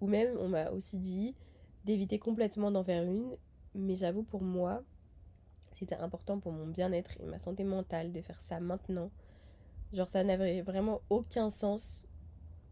Ou 0.02 0.08
même, 0.08 0.36
on 0.40 0.50
m'a 0.50 0.72
aussi 0.72 0.98
dit 0.98 1.36
d'éviter 1.86 2.20
complètement 2.20 2.72
d'en 2.72 2.84
faire 2.84 3.04
une. 3.04 3.38
Mais 3.74 3.96
j'avoue, 3.96 4.24
pour 4.24 4.42
moi, 4.42 4.84
c'était 5.72 5.96
important 5.96 6.40
pour 6.40 6.52
mon 6.52 6.68
bien-être 6.68 7.12
et 7.20 7.26
ma 7.26 7.40
santé 7.40 7.64
mentale 7.64 8.12
de 8.12 8.22
faire 8.22 8.42
ça 8.42 8.60
maintenant 8.60 9.10
Genre, 9.94 10.10
ça 10.10 10.24
n'avait 10.24 10.62
vraiment 10.62 11.02
aucun 11.10 11.50
sens, 11.50 12.06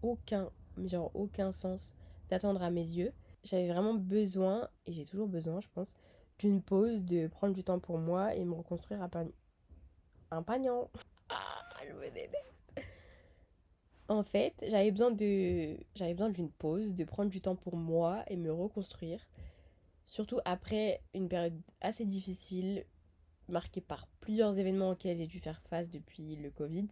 aucun, 0.02 0.50
genre 0.84 1.12
aucun 1.14 1.54
sens 1.54 1.96
d'attendre 2.30 2.62
à 2.62 2.70
mes 2.70 2.82
yeux. 2.82 3.14
J'avais 3.44 3.70
vraiment 3.70 3.94
besoin, 3.94 4.68
et 4.86 4.94
j'ai 4.94 5.06
toujours 5.06 5.28
besoin, 5.28 5.62
je 5.62 5.68
pense, 5.74 5.94
d'une 6.40 6.62
pause, 6.62 7.02
de 7.04 7.28
prendre 7.28 7.54
du 7.54 7.64
temps 7.64 7.80
pour 7.80 7.98
moi 7.98 8.36
et 8.36 8.44
me 8.44 8.54
reconstruire 8.54 9.08
pan... 9.10 9.26
un 10.32 10.44
pagnon. 10.44 10.90
Ah, 11.30 11.62
je 11.88 11.94
me 11.94 12.10
En 14.10 14.24
fait, 14.24 14.54
j'avais 14.68 14.92
besoin 14.92 15.12
de 15.12 15.78
j'avais 15.96 16.14
besoin 16.14 16.30
d'une 16.30 16.50
pause, 16.50 16.94
de 16.94 17.04
prendre 17.04 17.30
du 17.30 17.42
temps 17.42 17.56
pour 17.56 17.78
moi 17.78 18.24
et 18.28 18.36
me 18.36 18.52
reconstruire. 18.52 19.26
Surtout 20.06 20.40
après 20.46 21.02
une 21.14 21.30
période 21.30 21.60
assez 21.82 22.06
difficile, 22.06 22.86
marquée 23.48 23.82
par 23.82 24.08
plusieurs 24.20 24.60
événements 24.60 24.92
auxquels 24.92 25.18
j'ai 25.18 25.28
dû 25.28 25.40
faire 25.40 25.62
face 25.70 25.90
depuis 25.90 26.36
le 26.36 26.50
Covid 26.52 26.88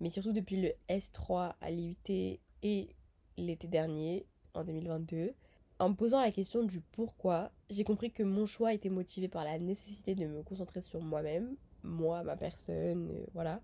mais 0.00 0.08
surtout 0.08 0.32
depuis 0.32 0.60
le 0.60 0.72
S3 0.88 1.52
à 1.60 1.70
l'IUT 1.70 2.40
et 2.62 2.88
l'été 3.36 3.68
dernier, 3.68 4.26
en 4.54 4.64
2022. 4.64 5.32
En 5.78 5.90
me 5.90 5.94
posant 5.94 6.20
la 6.20 6.32
question 6.32 6.62
du 6.62 6.80
pourquoi, 6.80 7.52
j'ai 7.70 7.84
compris 7.84 8.10
que 8.10 8.22
mon 8.22 8.46
choix 8.46 8.74
était 8.74 8.88
motivé 8.88 9.28
par 9.28 9.44
la 9.44 9.58
nécessité 9.58 10.14
de 10.14 10.26
me 10.26 10.42
concentrer 10.42 10.80
sur 10.80 11.00
moi-même, 11.00 11.56
moi, 11.82 12.22
ma 12.22 12.36
personne, 12.36 13.10
euh, 13.10 13.26
voilà, 13.32 13.60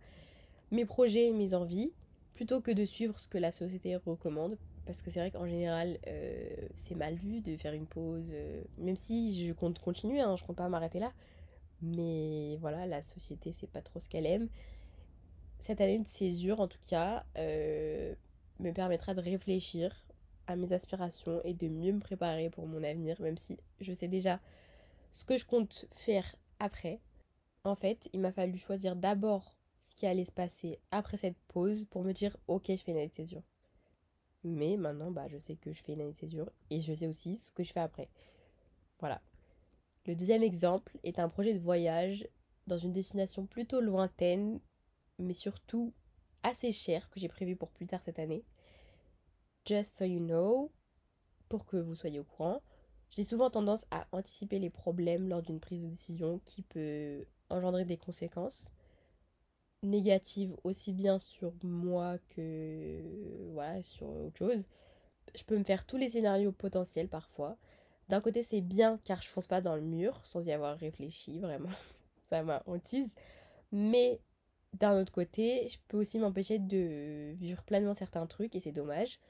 mes 0.70 0.86
projets 0.86 1.28
et 1.28 1.32
mes 1.32 1.52
envies, 1.52 1.92
plutôt 2.36 2.60
que 2.60 2.70
de 2.70 2.84
suivre 2.84 3.18
ce 3.18 3.28
que 3.28 3.38
la 3.38 3.50
société 3.50 3.96
recommande, 3.96 4.58
parce 4.84 5.02
que 5.02 5.10
c'est 5.10 5.20
vrai 5.20 5.30
qu'en 5.30 5.46
général, 5.46 5.98
euh, 6.06 6.54
c'est 6.74 6.94
mal 6.94 7.14
vu 7.14 7.40
de 7.40 7.56
faire 7.56 7.72
une 7.72 7.86
pause, 7.86 8.28
euh, 8.30 8.62
même 8.78 8.94
si 8.94 9.46
je 9.46 9.52
compte 9.54 9.78
continuer, 9.80 10.20
hein, 10.20 10.36
je 10.36 10.44
compte 10.44 10.56
pas 10.56 10.68
m'arrêter 10.68 11.00
là. 11.00 11.12
Mais 11.80 12.56
voilà, 12.60 12.86
la 12.86 13.02
société, 13.02 13.52
c'est 13.52 13.70
pas 13.70 13.80
trop 13.80 14.00
ce 14.00 14.08
qu'elle 14.08 14.26
aime. 14.26 14.48
Cette 15.58 15.80
année 15.80 15.98
de 15.98 16.06
césure, 16.06 16.60
en 16.60 16.68
tout 16.68 16.78
cas, 16.88 17.24
euh, 17.38 18.14
me 18.60 18.70
permettra 18.72 19.14
de 19.14 19.20
réfléchir 19.22 20.06
à 20.46 20.56
mes 20.56 20.72
aspirations 20.74 21.40
et 21.42 21.54
de 21.54 21.68
mieux 21.68 21.92
me 21.92 22.00
préparer 22.00 22.50
pour 22.50 22.66
mon 22.66 22.84
avenir, 22.84 23.20
même 23.20 23.38
si 23.38 23.58
je 23.80 23.92
sais 23.94 24.08
déjà 24.08 24.40
ce 25.10 25.24
que 25.24 25.38
je 25.38 25.46
compte 25.46 25.86
faire 25.92 26.36
après. 26.60 27.00
En 27.64 27.74
fait, 27.74 28.08
il 28.12 28.20
m'a 28.20 28.30
fallu 28.30 28.58
choisir 28.58 28.94
d'abord 28.94 29.55
qui 29.96 30.06
allait 30.06 30.24
se 30.24 30.32
passer 30.32 30.78
après 30.90 31.16
cette 31.16 31.38
pause 31.48 31.84
pour 31.90 32.04
me 32.04 32.12
dire 32.12 32.36
ok, 32.46 32.66
je 32.68 32.76
fais 32.76 32.92
une 32.92 32.98
année 32.98 33.08
de 33.08 33.14
césure. 33.14 33.42
Mais 34.44 34.76
maintenant, 34.76 35.10
bah, 35.10 35.26
je 35.28 35.38
sais 35.38 35.56
que 35.56 35.72
je 35.72 35.82
fais 35.82 35.94
une 35.94 36.02
année 36.02 36.12
de 36.12 36.18
césure 36.18 36.50
et 36.70 36.80
je 36.80 36.94
sais 36.94 37.08
aussi 37.08 37.36
ce 37.36 37.50
que 37.50 37.64
je 37.64 37.72
fais 37.72 37.80
après. 37.80 38.08
Voilà. 39.00 39.20
Le 40.06 40.14
deuxième 40.14 40.42
exemple 40.42 40.96
est 41.02 41.18
un 41.18 41.28
projet 41.28 41.52
de 41.52 41.58
voyage 41.58 42.28
dans 42.66 42.78
une 42.78 42.92
destination 42.92 43.46
plutôt 43.46 43.80
lointaine, 43.80 44.60
mais 45.18 45.34
surtout 45.34 45.92
assez 46.42 46.70
chère 46.70 47.10
que 47.10 47.18
j'ai 47.18 47.28
prévu 47.28 47.56
pour 47.56 47.70
plus 47.70 47.86
tard 47.86 48.02
cette 48.04 48.18
année. 48.18 48.44
Just 49.64 49.96
so 49.96 50.04
you 50.04 50.20
know, 50.20 50.70
pour 51.48 51.66
que 51.66 51.76
vous 51.76 51.96
soyez 51.96 52.20
au 52.20 52.24
courant, 52.24 52.62
j'ai 53.10 53.24
souvent 53.24 53.50
tendance 53.50 53.84
à 53.90 54.06
anticiper 54.12 54.58
les 54.58 54.70
problèmes 54.70 55.28
lors 55.28 55.42
d'une 55.42 55.58
prise 55.58 55.84
de 55.84 55.90
décision 55.90 56.40
qui 56.44 56.62
peut 56.62 57.24
engendrer 57.48 57.84
des 57.84 57.96
conséquences 57.96 58.72
négatives 59.82 60.56
aussi 60.64 60.92
bien 60.92 61.18
sur 61.18 61.52
moi 61.62 62.18
que 62.30 63.02
voilà, 63.52 63.82
sur 63.82 64.08
autre 64.08 64.38
chose. 64.38 64.68
Je 65.34 65.44
peux 65.44 65.58
me 65.58 65.64
faire 65.64 65.84
tous 65.86 65.96
les 65.96 66.08
scénarios 66.08 66.52
potentiels 66.52 67.08
parfois. 67.08 67.56
D'un 68.08 68.20
côté, 68.20 68.42
c'est 68.42 68.60
bien 68.60 68.98
car 69.04 69.22
je 69.22 69.28
fonce 69.28 69.46
pas 69.46 69.60
dans 69.60 69.74
le 69.74 69.82
mur 69.82 70.20
sans 70.24 70.46
y 70.46 70.52
avoir 70.52 70.78
réfléchi, 70.78 71.40
vraiment. 71.40 71.70
Ça 72.24 72.42
m'a 72.42 72.62
hantise. 72.66 73.14
Mais 73.72 74.20
d'un 74.74 75.00
autre 75.00 75.12
côté, 75.12 75.68
je 75.68 75.78
peux 75.88 75.98
aussi 75.98 76.18
m'empêcher 76.18 76.58
de 76.58 77.32
vivre 77.34 77.62
pleinement 77.64 77.94
certains 77.94 78.26
trucs 78.26 78.54
et 78.54 78.60
c'est 78.60 78.72
dommage. 78.72 79.20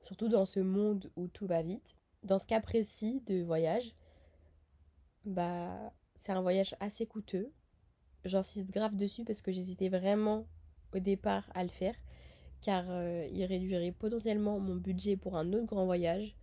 Surtout 0.00 0.28
dans 0.28 0.46
ce 0.46 0.60
monde 0.60 1.10
où 1.16 1.28
tout 1.28 1.46
va 1.46 1.62
vite. 1.62 1.96
Dans 2.22 2.38
ce 2.38 2.46
cas 2.46 2.60
précis 2.60 3.22
de 3.26 3.42
voyage, 3.42 3.94
bah, 5.24 5.92
c'est 6.14 6.32
un 6.32 6.40
voyage 6.40 6.74
assez 6.80 7.06
coûteux. 7.06 7.52
J'insiste 8.26 8.70
grave 8.70 8.96
dessus 8.96 9.24
parce 9.24 9.40
que 9.40 9.52
j'hésitais 9.52 9.88
vraiment 9.88 10.46
au 10.94 10.98
départ 10.98 11.48
à 11.54 11.62
le 11.62 11.70
faire 11.70 11.94
car 12.60 12.84
euh, 12.88 13.28
il 13.32 13.44
réduirait 13.44 13.92
potentiellement 13.92 14.58
mon 14.58 14.76
budget 14.76 15.16
pour 15.16 15.36
un 15.36 15.52
autre 15.52 15.66
grand 15.66 15.84
voyage 15.84 16.34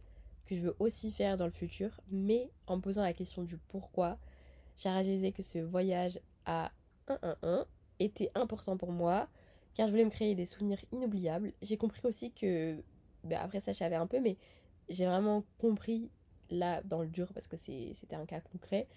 que 0.46 0.56
je 0.56 0.62
veux 0.62 0.76
aussi 0.80 1.12
faire 1.12 1.38
dans 1.38 1.46
le 1.46 1.52
futur, 1.52 2.00
mais 2.12 2.50
en 2.68 2.80
posant 2.80 3.02
la 3.02 3.14
question 3.14 3.44
du 3.44 3.58
pourquoi, 3.58 4.18
j'ai 4.78 4.90
réalisé 4.90 5.32
que 5.32 5.42
ce 5.42 5.60
voyage 5.60 6.20
à 6.46 6.72
111 7.08 7.66
était 8.00 8.32
important 8.36 8.78
pour 8.78 8.92
moi, 8.92 9.28
car 9.74 9.88
je 9.88 9.92
voulais 9.92 10.06
me 10.06 10.10
créer 10.10 10.36
des 10.36 10.46
souvenirs 10.46 10.80
inoubliables. 10.92 11.54
J'ai 11.62 11.78
compris 11.78 12.02
aussi 12.04 12.32
que, 12.32 12.78
ben 13.24 13.40
après 13.42 13.62
ça 13.62 13.72
je 13.72 13.78
savais 13.78 13.96
un 13.96 14.08
peu, 14.08 14.20
mais 14.20 14.38
j'ai 14.90 15.06
vraiment 15.06 15.44
compris 15.60 16.10
là 16.50 16.82
dans 16.84 17.02
le 17.02 17.08
dur, 17.08 17.32
parce 17.34 17.48
que 17.48 17.56
c'était 17.56 18.16
un 18.16 18.26
cas 18.26 18.42
concret, 18.42 18.88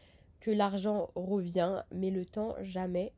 que 0.41 0.51
l'argent 0.51 1.11
revient, 1.15 1.83
mais 1.93 2.11
le 2.11 2.25
temps 2.25 2.55
jamais. 2.63 3.13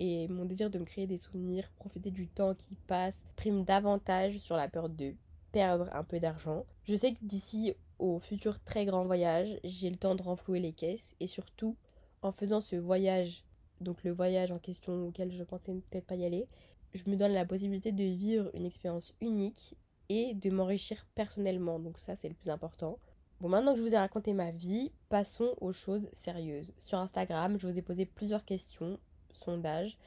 Et 0.00 0.28
mon 0.28 0.44
désir 0.44 0.70
de 0.70 0.78
me 0.78 0.84
créer 0.84 1.06
des 1.06 1.18
souvenirs, 1.18 1.70
profiter 1.76 2.10
du 2.10 2.28
temps 2.28 2.54
qui 2.54 2.74
passe, 2.86 3.24
prime 3.36 3.64
davantage 3.64 4.38
sur 4.38 4.56
la 4.56 4.68
peur 4.68 4.88
de 4.88 5.14
perdre 5.52 5.88
un 5.92 6.02
peu 6.02 6.18
d'argent. 6.18 6.66
Je 6.82 6.96
sais 6.96 7.12
que 7.12 7.24
d'ici 7.24 7.74
au 7.98 8.18
futur 8.18 8.58
très 8.64 8.84
grand 8.84 9.04
voyage, 9.04 9.60
j'ai 9.62 9.88
le 9.88 9.96
temps 9.96 10.16
de 10.16 10.22
renflouer 10.22 10.58
les 10.58 10.72
caisses 10.72 11.14
et 11.20 11.26
surtout 11.26 11.76
en 12.22 12.32
faisant 12.32 12.60
ce 12.60 12.76
voyage, 12.76 13.44
donc 13.80 14.02
le 14.02 14.10
voyage 14.10 14.50
en 14.50 14.58
question 14.58 15.06
auquel 15.06 15.30
je 15.30 15.44
pensais 15.44 15.72
peut-être 15.72 16.06
pas 16.06 16.16
y 16.16 16.24
aller, 16.24 16.48
je 16.92 17.08
me 17.08 17.16
donne 17.16 17.32
la 17.32 17.44
possibilité 17.44 17.92
de 17.92 18.04
vivre 18.04 18.50
une 18.54 18.66
expérience 18.66 19.14
unique 19.20 19.76
et 20.08 20.34
de 20.34 20.50
m'enrichir 20.50 21.06
personnellement. 21.14 21.78
Donc 21.78 21.98
ça 21.98 22.16
c'est 22.16 22.28
le 22.28 22.34
plus 22.34 22.50
important. 22.50 22.98
Bon, 23.44 23.50
maintenant 23.50 23.72
que 23.74 23.78
je 23.78 23.84
vous 23.84 23.92
ai 23.92 23.98
raconté 23.98 24.32
ma 24.32 24.52
vie, 24.52 24.90
passons 25.10 25.54
aux 25.60 25.74
choses 25.74 26.08
sérieuses. 26.14 26.72
Sur 26.78 26.96
Instagram, 26.96 27.58
je 27.58 27.68
vous 27.68 27.76
ai 27.76 27.82
posé 27.82 28.06
plusieurs 28.06 28.46
questions, 28.46 28.98
sondages, 29.32 29.98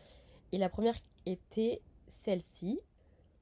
et 0.52 0.58
la 0.58 0.70
première 0.70 0.96
était 1.28 1.84
celle-ci. 2.08 2.80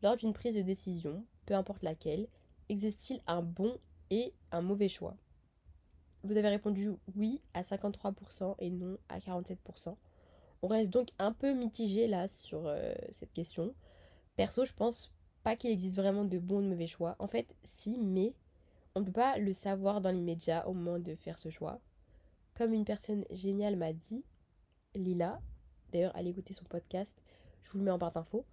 Lors 0.03 0.17
d'une 0.17 0.33
prise 0.33 0.53
de 0.55 0.63
décision, 0.63 1.23
peu 1.45 1.53
importe 1.53 1.81
laquelle, 1.81 2.27
existe-t-il 2.67 3.21
un 3.25 3.41
bon 3.41 3.77
et 4.09 4.33
un 4.51 4.59
mauvais 4.59 4.89
choix? 4.89 5.15
Vous 6.25 6.35
avez 6.35 6.49
répondu 6.49 6.91
oui 7.15 7.39
à 7.53 7.61
53% 7.61 8.55
et 8.59 8.71
non 8.71 8.97
à 9.07 9.19
47%. 9.19 9.95
On 10.61 10.67
reste 10.67 10.91
donc 10.91 11.07
un 11.19 11.31
peu 11.31 11.53
mitigé 11.53 12.07
là 12.07 12.27
sur 12.27 12.67
euh, 12.67 12.93
cette 13.11 13.31
question. 13.31 13.73
Perso, 14.35 14.65
je 14.65 14.73
pense 14.73 15.13
pas 15.41 15.55
qu'il 15.55 15.71
existe 15.71 15.95
vraiment 15.95 16.25
de 16.25 16.37
bons 16.37 16.57
ou 16.57 16.63
de 16.63 16.67
mauvais 16.67 16.87
choix. 16.87 17.15
En 17.17 17.27
fait, 17.27 17.47
si, 17.63 17.97
mais 17.97 18.33
on 18.95 19.01
ne 19.01 19.05
peut 19.05 19.11
pas 19.11 19.37
le 19.37 19.51
savoir 19.51 19.99
dans 19.99 20.09
l'immédiat 20.09 20.67
au 20.67 20.73
moment 20.73 20.99
de 20.99 21.15
faire 21.15 21.37
ce 21.37 21.49
choix. 21.49 21.81
Comme 22.53 22.73
une 22.73 22.85
personne 22.85 23.25
géniale 23.29 23.75
m'a 23.75 23.91
dit, 23.91 24.23
Lila, 24.95 25.41
d'ailleurs 25.91 26.15
allez 26.15 26.29
écouter 26.29 26.53
son 26.53 26.63
podcast, 26.63 27.13
je 27.63 27.71
vous 27.71 27.79
le 27.79 27.83
mets 27.83 27.91
en 27.91 27.97
barre 27.97 28.13
d'infos, 28.13 28.45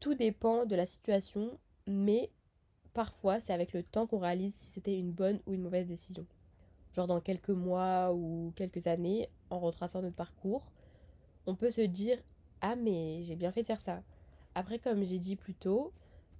tout 0.00 0.14
dépend 0.14 0.66
de 0.66 0.74
la 0.74 0.84
situation 0.84 1.58
mais 1.86 2.30
parfois 2.92 3.38
c'est 3.40 3.52
avec 3.52 3.72
le 3.72 3.84
temps 3.84 4.06
qu'on 4.06 4.18
réalise 4.18 4.54
si 4.54 4.66
c'était 4.66 4.98
une 4.98 5.12
bonne 5.12 5.40
ou 5.46 5.54
une 5.54 5.62
mauvaise 5.62 5.86
décision. 5.86 6.26
Genre 6.92 7.06
dans 7.06 7.20
quelques 7.20 7.50
mois 7.50 8.12
ou 8.12 8.52
quelques 8.56 8.88
années, 8.88 9.28
en 9.50 9.60
retraçant 9.60 10.02
notre 10.02 10.16
parcours, 10.16 10.72
on 11.46 11.54
peut 11.54 11.70
se 11.70 11.82
dire 11.82 12.18
Ah 12.60 12.74
mais 12.74 13.22
j'ai 13.22 13.36
bien 13.36 13.52
fait 13.52 13.62
de 13.62 13.66
faire 13.66 13.80
ça. 13.80 14.02
Après 14.56 14.80
comme 14.80 15.04
j'ai 15.04 15.20
dit 15.20 15.36
plus 15.36 15.54
tôt, 15.54 15.92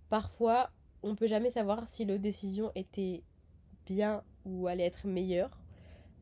parfois 0.08 0.70
on 1.04 1.14
peut 1.14 1.28
jamais 1.28 1.50
savoir 1.50 1.86
si 1.86 2.04
l'autre 2.04 2.22
décision 2.22 2.72
était 2.74 3.22
bien 3.88 4.22
ou 4.44 4.66
allait 4.66 4.84
être 4.84 5.06
meilleure. 5.06 5.58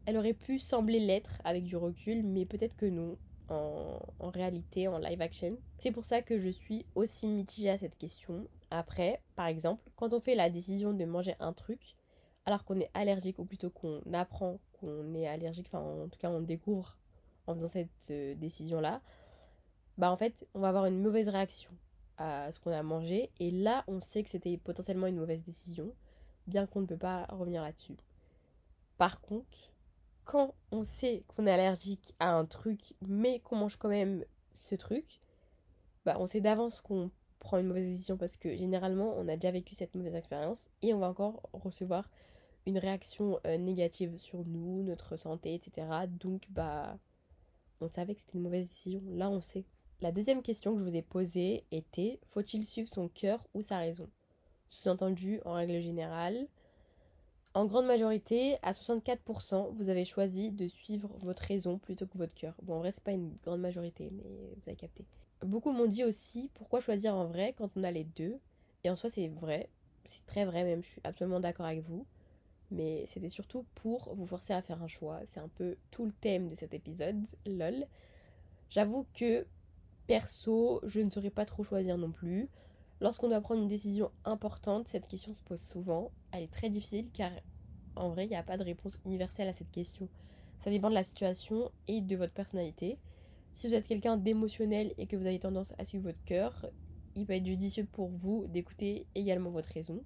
Elle 0.07 0.17
aurait 0.17 0.35
pu 0.35 0.59
sembler 0.59 1.01
l'être 1.01 1.41
avec 1.45 1.65
du 1.65 1.77
recul, 1.77 2.23
mais 2.23 2.47
peut-être 2.47 2.77
que 2.77 2.87
non 2.87 3.17
en, 3.49 4.31
réalité, 4.31 4.89
en 4.89 4.99
live 4.99 5.21
action. 5.21 5.57
C'est 5.79 5.93
pour 5.93 6.05
ça 6.05 6.23
que 6.23 6.39
je 6.39 6.49
suis 6.49 6.85
aussi 6.95 7.29
mitigée 7.29 7.71
à 7.71 7.79
cette 7.79 7.97
question. 7.97 8.47
Après, 8.71 9.23
par 9.37 9.47
exemple, 9.47 9.89
quand 9.97 10.13
on 10.13 10.21
fait 10.21 10.35
la 10.35 10.51
décision 10.51 10.93
de 10.93 11.05
manger 11.05 11.35
un 11.39 11.53
truc, 11.53 11.97
alors 12.45 12.65
qu'on 12.65 12.81
est 12.81 12.91
allergique, 12.95 13.39
ou 13.39 13.45
plutôt 13.45 13.71
qu'on 13.71 14.01
apprend 14.13 14.59
qu'on 14.81 15.15
est 15.15 15.27
allergique, 15.27 15.67
enfin 15.69 15.81
en 15.81 16.09
tout 16.09 16.19
cas 16.19 16.31
on 16.31 16.41
découvre 16.41 16.97
en 17.47 17.55
faisant 17.55 17.69
cette 17.69 18.11
euh, 18.11 18.35
décision-là, 18.35 19.01
bah 19.99 20.11
en 20.11 20.17
fait 20.17 20.47
on 20.55 20.61
va 20.61 20.69
avoir 20.69 20.87
une 20.87 21.01
mauvaise 21.01 21.29
réaction 21.29 21.71
à 22.19 22.51
ce 22.53 22.61
qu'on 22.61 22.73
a 22.73 22.83
mangé, 22.83 23.31
et 23.41 23.51
là 23.51 23.85
on 23.89 24.01
sait 24.01 24.23
que 24.23 24.31
c'était 24.31 24.57
potentiellement 24.59 25.07
une 25.07 25.17
mauvaise 25.17 25.43
décision, 25.43 25.93
bien 26.47 26.67
qu'on 26.67 26.81
ne 26.81 26.87
peut 26.87 26.97
pas 26.97 27.27
revenir 27.27 27.63
là-dessus. 27.63 27.97
Par 28.99 29.21
contre, 29.21 29.73
quand 30.25 30.55
on 30.73 30.85
sait 30.85 31.23
qu'on 31.29 31.47
est 31.47 31.53
allergique 31.53 32.15
à 32.19 32.33
un 32.33 32.45
truc, 32.45 32.95
mais 33.07 33.41
qu'on 33.41 33.57
mange 33.57 33.77
quand 33.77 33.89
même 33.89 34.25
ce 34.53 34.75
truc, 34.75 35.21
bah 36.05 36.17
on 36.19 36.27
sait 36.27 36.41
d'avance 36.41 36.81
qu'on 36.81 37.11
prend 37.39 37.59
une 37.59 37.67
mauvaise 37.67 37.87
décision 37.87 38.17
parce 38.17 38.37
que 38.37 38.57
généralement 38.57 39.15
on 39.17 39.29
a 39.29 39.37
déjà 39.37 39.51
vécu 39.51 39.75
cette 39.75 39.95
mauvaise 39.95 40.15
expérience 40.15 40.69
et 40.83 40.95
on 40.95 40.99
va 40.99 41.09
encore 41.09 41.49
recevoir 41.53 42.11
une 42.67 42.79
réaction 42.79 43.39
euh, 43.47 43.59
négative 43.59 44.17
sur 44.17 44.45
nous, 44.45 44.83
notre 44.83 45.17
santé, 45.17 45.55
etc. 45.55 45.87
Donc 46.09 46.47
bah 46.51 46.99
on 47.81 47.89
savait 47.89 48.15
que 48.15 48.21
c'était 48.21 48.39
une 48.39 48.45
mauvaise 48.45 48.67
décision. 48.67 49.03
Là 49.11 49.31
on 49.31 49.41
sait. 49.41 49.65
La 50.01 50.13
deuxième 50.13 50.43
question 50.43 50.75
que 50.75 50.81
je 50.81 50.85
vous 50.85 50.97
ai 50.97 51.03
posée 51.03 51.65
était 51.71 52.19
faut-il 52.31 52.65
suivre 52.65 52.89
son 52.89 53.09
cœur 53.09 53.47
ou 53.55 53.63
sa 53.63 53.79
raison? 53.79 54.09
Sous-entendu, 54.71 55.41
en 55.45 55.55
règle 55.55 55.81
générale, 55.81 56.47
en 57.55 57.65
grande 57.65 57.87
majorité, 57.87 58.59
à 58.63 58.73
64%, 58.73 59.71
vous 59.73 59.89
avez 59.89 60.05
choisi 60.05 60.53
de 60.53 60.69
suivre 60.69 61.09
votre 61.21 61.43
raison 61.43 61.79
plutôt 61.79 62.07
que 62.07 62.19
votre 62.19 62.35
cœur. 62.35 62.55
Bon, 62.63 62.75
en 62.75 62.79
vrai, 62.81 62.93
c'est 62.93 63.03
pas 63.03 63.13
une 63.13 63.35
grande 63.45 63.63
majorité, 63.63 64.11
mais 64.13 64.53
vous 64.57 64.69
avez 64.69 64.77
capté. 64.77 65.07
Beaucoup 65.43 65.73
m'ont 65.73 65.87
dit 65.87 66.05
aussi 66.05 66.51
pourquoi 66.55 66.81
choisir 66.81 67.15
en 67.15 67.25
vrai 67.25 67.55
quand 67.57 67.71
on 67.77 67.83
a 67.83 67.91
les 67.91 68.05
deux? 68.05 68.39
Et 68.85 68.91
en 68.91 68.97
soi, 68.97 69.09
c'est 69.09 69.29
vrai, 69.29 69.71
c'est 70.05 70.27
très 70.27 70.45
vrai 70.45 70.65
même, 70.65 70.83
je 70.83 70.89
suis 70.89 71.01
absolument 71.03 71.41
d'accord 71.41 71.65
avec 71.65 71.83
vous. 71.83 72.07
Mais 72.71 73.07
c'était 73.07 73.29
surtout 73.29 73.65
pour 73.77 74.15
vous 74.15 74.27
forcer 74.27 74.53
à 74.53 74.61
faire 74.61 74.83
un 74.83 74.89
choix. 74.89 75.21
C'est 75.25 75.41
un 75.41 75.49
peu 75.49 75.77
tout 75.91 76.05
le 76.05 76.13
thème 76.13 76.49
de 76.49 76.55
cet 76.55 76.75
épisode, 76.75 77.25
lol. 77.47 77.87
J'avoue 78.69 79.07
que 79.15 79.47
perso, 80.07 80.81
je 80.85 81.01
ne 81.01 81.11
saurais 81.11 81.31
pas 81.31 81.47
trop 81.47 81.65
choisir 81.65 81.97
non 81.97 82.11
plus. 82.11 82.49
Lorsqu'on 83.01 83.29
doit 83.29 83.41
prendre 83.41 83.63
une 83.63 83.69
décision 83.69 84.11
importante, 84.25 84.89
cette 84.89 85.07
question 85.07 85.35
se 85.35 85.43
pose 85.43 85.61
souvent. 85.61 86.13
Elle 86.33 86.45
est 86.45 86.53
très 86.53 86.71
difficile 86.71 87.11
car 87.13 87.31
en 87.97 88.11
vrai, 88.11 88.27
il 88.27 88.29
n'y 88.29 88.37
a 88.37 88.43
pas 88.43 88.59
de 88.59 88.63
réponse 88.63 88.99
universelle 89.05 89.49
à 89.49 89.53
cette 89.53 89.71
question. 89.71 90.09
Ça 90.59 90.71
dépend 90.71 90.91
de 90.91 90.95
la 90.95 91.03
situation 91.03 91.71
et 91.89 92.01
de 92.01 92.17
votre 92.17 92.33
personnalité. 92.33 92.99
Si 93.55 93.69
vous 93.69 93.75
êtes 93.75 93.87
quelqu'un 93.87 94.17
d'émotionnel 94.17 94.95
et 94.99 95.07
que 95.07 95.17
vous 95.17 95.27
avez 95.27 95.39
tendance 95.39 95.73
à 95.79 95.85
suivre 95.85 96.05
votre 96.05 96.23
cœur, 96.25 96.67
il 97.15 97.27
peut 97.27 97.33
être 97.33 97.47
judicieux 97.47 97.87
pour 97.91 98.09
vous 98.09 98.47
d'écouter 98.49 99.07
également 99.15 99.51
votre 99.51 99.71
raison. 99.73 100.05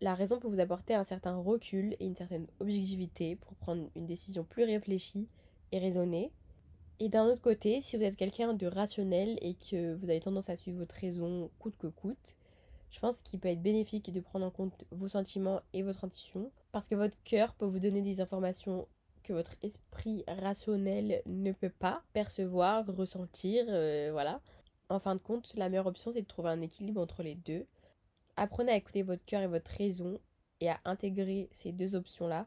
La 0.00 0.14
raison 0.14 0.40
peut 0.40 0.48
vous 0.48 0.60
apporter 0.60 0.94
un 0.94 1.04
certain 1.04 1.36
recul 1.36 1.96
et 2.00 2.06
une 2.06 2.16
certaine 2.16 2.46
objectivité 2.58 3.36
pour 3.36 3.54
prendre 3.54 3.88
une 3.94 4.06
décision 4.06 4.44
plus 4.44 4.64
réfléchie 4.64 5.28
et 5.72 5.78
raisonnée. 5.78 6.32
Et 7.02 7.08
d'un 7.08 7.24
autre 7.24 7.40
côté, 7.40 7.80
si 7.80 7.96
vous 7.96 8.02
êtes 8.02 8.16
quelqu'un 8.16 8.52
de 8.52 8.66
rationnel 8.66 9.38
et 9.40 9.54
que 9.54 9.94
vous 9.94 10.10
avez 10.10 10.20
tendance 10.20 10.50
à 10.50 10.56
suivre 10.56 10.80
votre 10.80 10.94
raison 10.94 11.50
coûte 11.58 11.78
que 11.78 11.86
coûte, 11.86 12.36
je 12.90 13.00
pense 13.00 13.22
qu'il 13.22 13.40
peut 13.40 13.48
être 13.48 13.62
bénéfique 13.62 14.12
de 14.12 14.20
prendre 14.20 14.44
en 14.44 14.50
compte 14.50 14.84
vos 14.90 15.08
sentiments 15.08 15.62
et 15.72 15.82
votre 15.82 16.04
intuition, 16.04 16.52
parce 16.72 16.88
que 16.88 16.94
votre 16.94 17.16
cœur 17.24 17.54
peut 17.54 17.64
vous 17.64 17.78
donner 17.78 18.02
des 18.02 18.20
informations 18.20 18.86
que 19.22 19.32
votre 19.32 19.56
esprit 19.62 20.24
rationnel 20.28 21.22
ne 21.24 21.52
peut 21.52 21.70
pas 21.70 22.02
percevoir, 22.12 22.86
ressentir, 22.86 23.64
euh, 23.68 24.10
voilà. 24.12 24.42
En 24.90 24.98
fin 24.98 25.14
de 25.14 25.20
compte, 25.20 25.54
la 25.56 25.70
meilleure 25.70 25.86
option, 25.86 26.12
c'est 26.12 26.22
de 26.22 26.26
trouver 26.26 26.50
un 26.50 26.60
équilibre 26.60 27.00
entre 27.00 27.22
les 27.22 27.36
deux. 27.36 27.64
Apprenez 28.36 28.72
à 28.72 28.76
écouter 28.76 29.02
votre 29.02 29.24
cœur 29.24 29.40
et 29.40 29.46
votre 29.46 29.70
raison 29.70 30.20
et 30.60 30.68
à 30.68 30.80
intégrer 30.84 31.48
ces 31.52 31.72
deux 31.72 31.94
options-là 31.94 32.46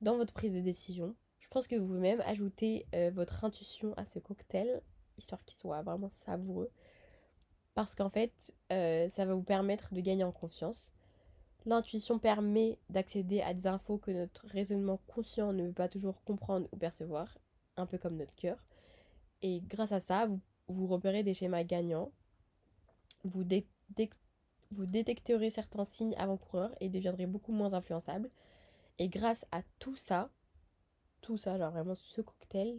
dans 0.00 0.16
votre 0.16 0.32
prise 0.32 0.54
de 0.54 0.60
décision. 0.60 1.14
Je 1.52 1.54
pense 1.58 1.66
que 1.66 1.76
vous 1.76 1.86
pouvez 1.86 2.00
même 2.00 2.22
ajouter 2.22 2.86
euh, 2.94 3.10
votre 3.12 3.44
intuition 3.44 3.92
à 3.98 4.06
ce 4.06 4.18
cocktail, 4.18 4.80
histoire 5.18 5.44
qu'il 5.44 5.58
soit 5.58 5.82
vraiment 5.82 6.08
savoureux 6.24 6.70
parce 7.74 7.94
qu'en 7.94 8.08
fait, 8.08 8.32
euh, 8.72 9.10
ça 9.10 9.26
va 9.26 9.34
vous 9.34 9.42
permettre 9.42 9.92
de 9.92 10.00
gagner 10.00 10.24
en 10.24 10.32
confiance. 10.32 10.94
L'intuition 11.66 12.18
permet 12.18 12.78
d'accéder 12.88 13.42
à 13.42 13.52
des 13.52 13.66
infos 13.66 13.98
que 13.98 14.10
notre 14.10 14.46
raisonnement 14.46 14.98
conscient 15.06 15.52
ne 15.52 15.66
veut 15.66 15.74
pas 15.74 15.90
toujours 15.90 16.24
comprendre 16.24 16.68
ou 16.72 16.78
percevoir, 16.78 17.36
un 17.76 17.84
peu 17.84 17.98
comme 17.98 18.16
notre 18.16 18.34
cœur. 18.34 18.56
Et 19.42 19.60
grâce 19.60 19.92
à 19.92 20.00
ça, 20.00 20.28
vous, 20.28 20.40
vous 20.68 20.86
repérez 20.86 21.22
des 21.22 21.34
schémas 21.34 21.64
gagnants, 21.64 22.12
vous, 23.24 23.44
vous 24.70 24.86
détecterez 24.86 25.50
certains 25.50 25.84
signes 25.84 26.16
avant-coureurs 26.16 26.74
et 26.80 26.88
deviendrez 26.88 27.26
beaucoup 27.26 27.52
moins 27.52 27.74
influençable. 27.74 28.30
Et 28.98 29.10
grâce 29.10 29.44
à 29.52 29.60
tout 29.80 29.96
ça, 29.96 30.30
tout 31.22 31.38
ça, 31.38 31.56
genre 31.56 31.70
vraiment 31.70 31.94
ce 31.94 32.20
cocktail, 32.20 32.78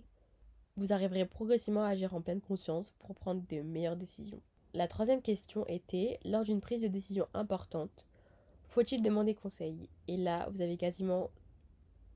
vous 0.75 0.93
arriverez 0.93 1.25
progressivement 1.25 1.83
à 1.83 1.89
agir 1.89 2.13
en 2.13 2.21
pleine 2.21 2.41
conscience 2.41 2.91
pour 3.00 3.15
prendre 3.15 3.41
de 3.50 3.62
meilleures 3.62 3.95
décisions. 3.95 4.41
La 4.73 4.88
troisième 4.88 5.21
question 5.21 5.65
était, 5.67 6.19
lors 6.25 6.43
d'une 6.43 6.62
prise 6.62 6.81
de 6.81 6.88
décision 6.88 7.27
importante, 7.33 8.05
faut-il 8.69 9.01
demander 9.01 9.35
conseil? 9.35 9.88
Et 10.07 10.17
là, 10.17 10.50
vous 10.50 10.62
avez 10.62 10.77
quasiment 10.77 11.29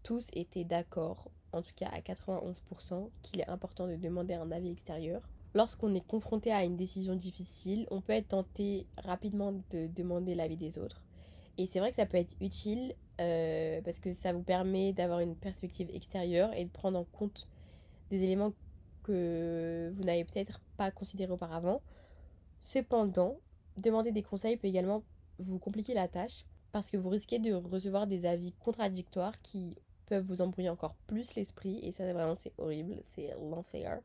tous 0.03 0.29
été 0.33 0.63
d'accord, 0.63 1.29
en 1.53 1.61
tout 1.61 1.73
cas 1.75 1.89
à 1.89 1.99
91%, 1.99 3.09
qu'il 3.21 3.41
est 3.41 3.49
important 3.49 3.87
de 3.87 3.95
demander 3.95 4.33
un 4.33 4.51
avis 4.51 4.71
extérieur. 4.71 5.21
Lorsqu'on 5.53 5.93
est 5.93 6.05
confronté 6.05 6.51
à 6.51 6.63
une 6.63 6.77
décision 6.77 7.15
difficile, 7.15 7.87
on 7.91 8.01
peut 8.01 8.13
être 8.13 8.29
tenté 8.29 8.87
rapidement 8.97 9.53
de 9.69 9.87
demander 9.87 10.35
l'avis 10.35 10.57
des 10.57 10.77
autres. 10.77 11.03
Et 11.57 11.65
c'est 11.65 11.79
vrai 11.79 11.89
que 11.89 11.95
ça 11.95 12.05
peut 12.05 12.17
être 12.17 12.35
utile 12.39 12.95
euh, 13.19 13.81
parce 13.81 13.99
que 13.99 14.13
ça 14.13 14.31
vous 14.33 14.43
permet 14.43 14.93
d'avoir 14.93 15.19
une 15.19 15.35
perspective 15.35 15.89
extérieure 15.93 16.53
et 16.53 16.65
de 16.65 16.69
prendre 16.69 16.99
en 16.99 17.03
compte 17.03 17.47
des 18.09 18.23
éléments 18.23 18.53
que 19.03 19.91
vous 19.95 20.03
n'avez 20.03 20.23
peut-être 20.23 20.61
pas 20.77 20.91
considérés 20.91 21.31
auparavant. 21.31 21.81
Cependant, 22.59 23.37
demander 23.77 24.11
des 24.11 24.23
conseils 24.23 24.57
peut 24.57 24.67
également 24.67 25.03
vous 25.39 25.59
compliquer 25.59 25.93
la 25.93 26.07
tâche 26.07 26.45
parce 26.71 26.89
que 26.89 26.97
vous 26.97 27.09
risquez 27.09 27.39
de 27.39 27.53
recevoir 27.53 28.07
des 28.07 28.25
avis 28.25 28.51
contradictoires 28.53 29.41
qui 29.41 29.75
peuvent 30.07 30.23
vous 30.23 30.41
embrouiller 30.41 30.69
encore 30.69 30.95
plus 31.07 31.35
l'esprit 31.35 31.79
et 31.83 31.91
ça 31.91 32.11
vraiment 32.13 32.35
c'est 32.35 32.53
horrible, 32.57 32.97
c'est 33.15 33.33
l'enfer. 33.41 33.99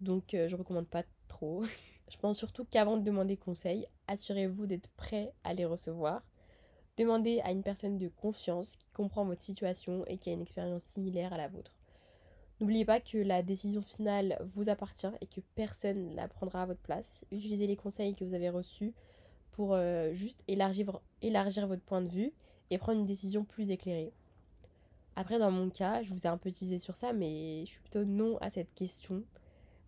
Donc 0.00 0.34
euh, 0.34 0.48
je 0.48 0.56
recommande 0.56 0.86
pas 0.86 1.04
trop. 1.28 1.64
je 2.10 2.16
pense 2.18 2.38
surtout 2.38 2.64
qu'avant 2.64 2.96
de 2.96 3.02
demander 3.02 3.36
conseil, 3.36 3.86
assurez-vous 4.06 4.66
d'être 4.66 4.88
prêt 4.96 5.32
à 5.44 5.54
les 5.54 5.64
recevoir. 5.64 6.22
Demandez 6.98 7.40
à 7.40 7.50
une 7.50 7.62
personne 7.62 7.98
de 7.98 8.08
confiance 8.08 8.76
qui 8.76 8.88
comprend 8.94 9.24
votre 9.24 9.42
situation 9.42 10.04
et 10.06 10.16
qui 10.16 10.30
a 10.30 10.32
une 10.32 10.42
expérience 10.42 10.82
similaire 10.82 11.32
à 11.32 11.36
la 11.36 11.48
vôtre. 11.48 11.72
N'oubliez 12.58 12.86
pas 12.86 13.00
que 13.00 13.18
la 13.18 13.42
décision 13.42 13.82
finale 13.82 14.38
vous 14.54 14.70
appartient 14.70 15.12
et 15.20 15.26
que 15.26 15.42
personne 15.56 16.08
ne 16.08 16.16
la 16.16 16.26
prendra 16.26 16.62
à 16.62 16.66
votre 16.66 16.80
place. 16.80 17.22
Utilisez 17.30 17.66
les 17.66 17.76
conseils 17.76 18.14
que 18.14 18.24
vous 18.24 18.32
avez 18.32 18.48
reçus 18.48 18.94
pour 19.52 19.74
euh, 19.74 20.14
juste 20.14 20.42
élargir, 20.48 21.00
élargir 21.20 21.66
votre 21.66 21.82
point 21.82 22.00
de 22.00 22.08
vue 22.08 22.32
et 22.70 22.78
prendre 22.78 23.00
une 23.00 23.06
décision 23.06 23.44
plus 23.44 23.70
éclairée. 23.70 24.12
Après, 25.16 25.38
dans 25.38 25.50
mon 25.50 25.68
cas, 25.68 26.02
je 26.02 26.14
vous 26.14 26.24
ai 26.24 26.28
un 26.28 26.38
peu 26.38 26.50
teasé 26.50 26.78
sur 26.78 26.96
ça, 26.96 27.12
mais 27.12 27.60
je 27.66 27.70
suis 27.70 27.80
plutôt 27.80 28.04
non 28.04 28.38
à 28.38 28.50
cette 28.50 28.72
question. 28.74 29.22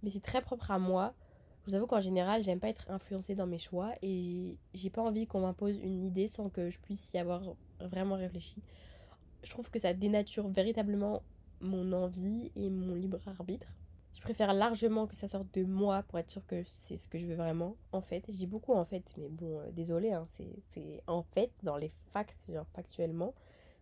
Mais 0.03 0.11
c'est 0.11 0.23
très 0.23 0.43
propre 0.43 0.71
à 0.71 0.79
moi. 0.79 1.15
Je 1.69 1.73
vous 1.73 1.77
avoue 1.77 1.87
qu'en 1.87 2.01
général, 2.01 2.43
j'aime 2.43 2.61
pas 2.61 2.71
être 2.71 2.91
influencée 2.91 3.35
dans 3.35 3.47
mes 3.47 3.59
choix 3.59 3.93
et 4.01 4.57
j'ai 4.73 4.89
pas 4.89 5.03
envie 5.03 5.27
qu'on 5.27 5.41
m'impose 5.41 5.79
une 5.83 6.03
idée 6.03 6.27
sans 6.27 6.49
que 6.49 6.71
je 6.71 6.79
puisse 6.79 7.13
y 7.13 7.19
avoir 7.19 7.43
vraiment 7.79 8.15
réfléchi. 8.15 8.63
Je 9.43 9.51
trouve 9.51 9.71
que 9.71 9.79
ça 9.79 9.93
dénature 9.93 10.49
véritablement 10.49 11.23
mon 11.61 11.93
envie 11.93 12.51
et 12.57 12.71
mon 12.71 12.95
libre 12.95 13.19
arbitre. 13.27 13.67
Je 14.15 14.23
préfère 14.23 14.55
largement 14.55 15.07
que 15.07 15.15
ça 15.15 15.29
sorte 15.29 15.53
de 15.53 15.63
moi 15.63 16.05
pour 16.05 16.19
être 16.19 16.31
sûr 16.31 16.47
que 16.47 16.63
c'est 16.65 16.97
ce 16.97 17.07
que 17.07 17.19
je 17.19 17.27
veux 17.27 17.35
vraiment. 17.35 17.77
En 17.93 18.01
fait, 18.01 18.25
je 18.31 18.37
dis 18.39 18.47
beaucoup 18.47 18.73
en 18.73 18.87
fait, 18.87 19.05
mais 19.19 19.29
bon, 19.29 19.59
euh, 19.59 19.71
désolé, 19.71 20.11
hein, 20.11 20.27
c'est 20.73 21.03
en 21.07 21.23
fait 21.23 21.51
dans 21.65 21.77
les 21.77 21.93
facts, 22.15 22.35
genre 22.49 22.67
factuellement. 22.75 23.35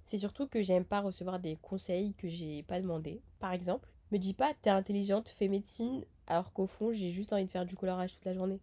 C'est 0.06 0.18
surtout 0.18 0.48
que 0.48 0.60
j'aime 0.60 0.84
pas 0.84 1.02
recevoir 1.02 1.38
des 1.38 1.54
conseils 1.62 2.14
que 2.14 2.26
j'ai 2.26 2.64
pas 2.64 2.80
demandé. 2.80 3.20
Par 3.38 3.52
exemple, 3.52 3.88
me 4.10 4.18
dis 4.18 4.34
pas 4.34 4.54
t'es 4.60 4.70
intelligente, 4.70 5.28
fais 5.28 5.46
médecine, 5.46 6.04
alors 6.26 6.52
qu'au 6.52 6.66
fond 6.66 6.92
j'ai 6.92 7.10
juste 7.10 7.32
envie 7.32 7.44
de 7.44 7.50
faire 7.50 7.66
du 7.66 7.76
colorage 7.76 8.12
toute 8.12 8.24
la 8.24 8.34
journée. 8.34 8.60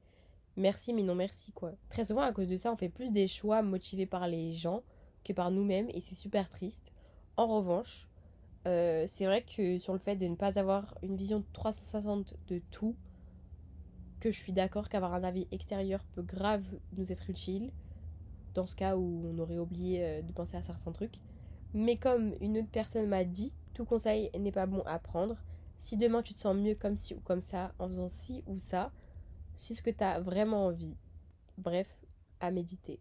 Merci 0.55 0.93
mais 0.93 1.03
non 1.03 1.15
merci 1.15 1.51
quoi. 1.51 1.71
Très 1.89 2.05
souvent 2.05 2.21
à 2.21 2.31
cause 2.31 2.47
de 2.47 2.57
ça 2.57 2.71
on 2.71 2.77
fait 2.77 2.89
plus 2.89 3.11
des 3.11 3.27
choix 3.27 3.61
motivés 3.61 4.05
par 4.05 4.27
les 4.27 4.51
gens 4.51 4.83
que 5.23 5.33
par 5.33 5.51
nous-mêmes 5.51 5.89
et 5.93 6.01
c'est 6.01 6.15
super 6.15 6.49
triste. 6.49 6.91
En 7.37 7.47
revanche, 7.47 8.07
euh, 8.67 9.05
c'est 9.07 9.25
vrai 9.25 9.43
que 9.43 9.79
sur 9.79 9.93
le 9.93 9.99
fait 9.99 10.15
de 10.15 10.27
ne 10.27 10.35
pas 10.35 10.57
avoir 10.59 10.95
une 11.01 11.15
vision 11.15 11.43
360 11.53 12.35
de 12.47 12.61
tout, 12.71 12.95
que 14.19 14.31
je 14.31 14.37
suis 14.39 14.53
d'accord 14.53 14.87
qu'avoir 14.87 15.13
un 15.13 15.23
avis 15.23 15.47
extérieur 15.51 16.01
peut 16.15 16.21
grave 16.21 16.63
nous 16.95 17.11
être 17.11 17.29
utile, 17.29 17.71
dans 18.53 18.67
ce 18.67 18.75
cas 18.75 18.95
où 18.95 19.25
on 19.25 19.37
aurait 19.39 19.57
oublié 19.57 20.03
euh, 20.03 20.21
de 20.21 20.31
penser 20.31 20.55
à 20.55 20.61
certains 20.61 20.91
trucs. 20.91 21.15
Mais 21.73 21.97
comme 21.97 22.33
une 22.39 22.57
autre 22.59 22.69
personne 22.71 23.07
m'a 23.07 23.23
dit, 23.23 23.51
tout 23.73 23.83
conseil 23.83 24.29
n'est 24.37 24.51
pas 24.51 24.65
bon 24.65 24.81
à 24.85 24.99
prendre. 24.99 25.35
Si 25.83 25.97
demain 25.97 26.23
tu 26.23 26.33
te 26.33 26.39
sens 26.39 26.55
mieux 26.55 26.73
comme 26.73 26.95
ci 26.95 27.13
ou 27.13 27.19
comme 27.19 27.41
ça, 27.41 27.73
en 27.77 27.87
faisant 27.87 28.09
ci 28.09 28.43
ou 28.47 28.57
ça, 28.57 28.91
suis 29.55 29.75
ce 29.75 29.83
que 29.83 29.91
tu 29.91 30.03
as 30.03 30.19
vraiment 30.19 30.65
envie. 30.65 30.95
Bref, 31.59 31.87
à 32.39 32.49
méditer. 32.49 32.99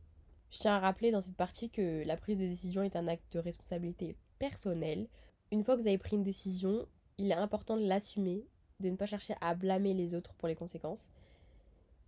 Je 0.50 0.58
tiens 0.58 0.74
à 0.74 0.80
rappeler 0.80 1.10
dans 1.10 1.22
cette 1.22 1.36
partie 1.36 1.70
que 1.70 2.04
la 2.04 2.18
prise 2.18 2.38
de 2.38 2.46
décision 2.46 2.82
est 2.82 2.96
un 2.96 3.08
acte 3.08 3.32
de 3.32 3.38
responsabilité 3.38 4.16
personnelle 4.38 5.08
une 5.52 5.62
fois 5.62 5.76
que 5.76 5.82
vous 5.82 5.86
avez 5.86 5.98
pris 5.98 6.16
une 6.16 6.24
décision, 6.24 6.86
il 7.18 7.30
est 7.30 7.34
important 7.34 7.76
de 7.76 7.86
l'assumer, 7.86 8.46
de 8.80 8.88
ne 8.88 8.96
pas 8.96 9.04
chercher 9.04 9.34
à 9.42 9.54
blâmer 9.54 9.92
les 9.92 10.14
autres 10.14 10.32
pour 10.34 10.48
les 10.48 10.54
conséquences. 10.54 11.10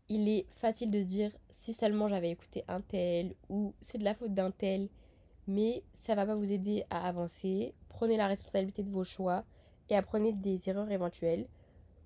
Il 0.09 0.29
est 0.29 0.47
facile 0.57 0.91
de 0.91 0.99
se 1.03 1.09
dire 1.09 1.31
si 1.51 1.75
seulement 1.75 2.09
j'avais 2.09 2.31
écouté 2.31 2.65
un 2.69 2.81
tel 2.81 3.35
ou 3.51 3.75
c'est 3.81 3.99
de 3.99 4.05
la 4.05 4.15
faute 4.15 4.33
d'un 4.33 4.51
tel, 4.51 4.89
mais 5.47 5.83
ça 5.93 6.15
va 6.15 6.25
pas 6.25 6.35
vous 6.35 6.53
aider 6.53 6.85
à 6.89 7.07
avancer. 7.07 7.75
Prenez 7.91 8.17
la 8.17 8.27
responsabilité 8.27 8.83
de 8.83 8.91
vos 8.91 9.05
choix 9.05 9.45
et 9.91 9.97
apprenez 9.97 10.33
des 10.33 10.69
erreurs 10.69 10.91
éventuelles. 10.91 11.47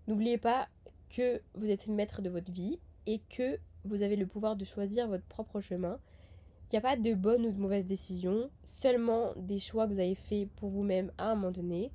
N'oubliez 0.06 0.38
pas 0.38 0.68
que 1.10 1.40
vous 1.54 1.70
êtes 1.70 1.86
maître 1.86 2.22
de 2.22 2.30
votre 2.30 2.50
vie 2.50 2.78
et 3.06 3.20
que 3.30 3.58
vous 3.84 4.02
avez 4.02 4.16
le 4.16 4.26
pouvoir 4.26 4.56
de 4.56 4.64
choisir 4.64 5.08
votre 5.08 5.24
propre 5.24 5.60
chemin 5.60 5.98
il 6.70 6.74
n'y 6.74 6.78
a 6.80 6.82
pas 6.82 6.96
de 6.96 7.14
bonne 7.14 7.46
ou 7.46 7.52
de 7.52 7.58
mauvaise 7.58 7.86
décision, 7.86 8.50
seulement 8.62 9.32
des 9.36 9.58
choix 9.58 9.86
que 9.86 9.94
vous 9.94 10.00
avez 10.00 10.14
faits 10.14 10.50
pour 10.56 10.68
vous-même 10.68 11.10
à 11.16 11.30
un 11.30 11.34
moment 11.34 11.50
donné. 11.50 11.90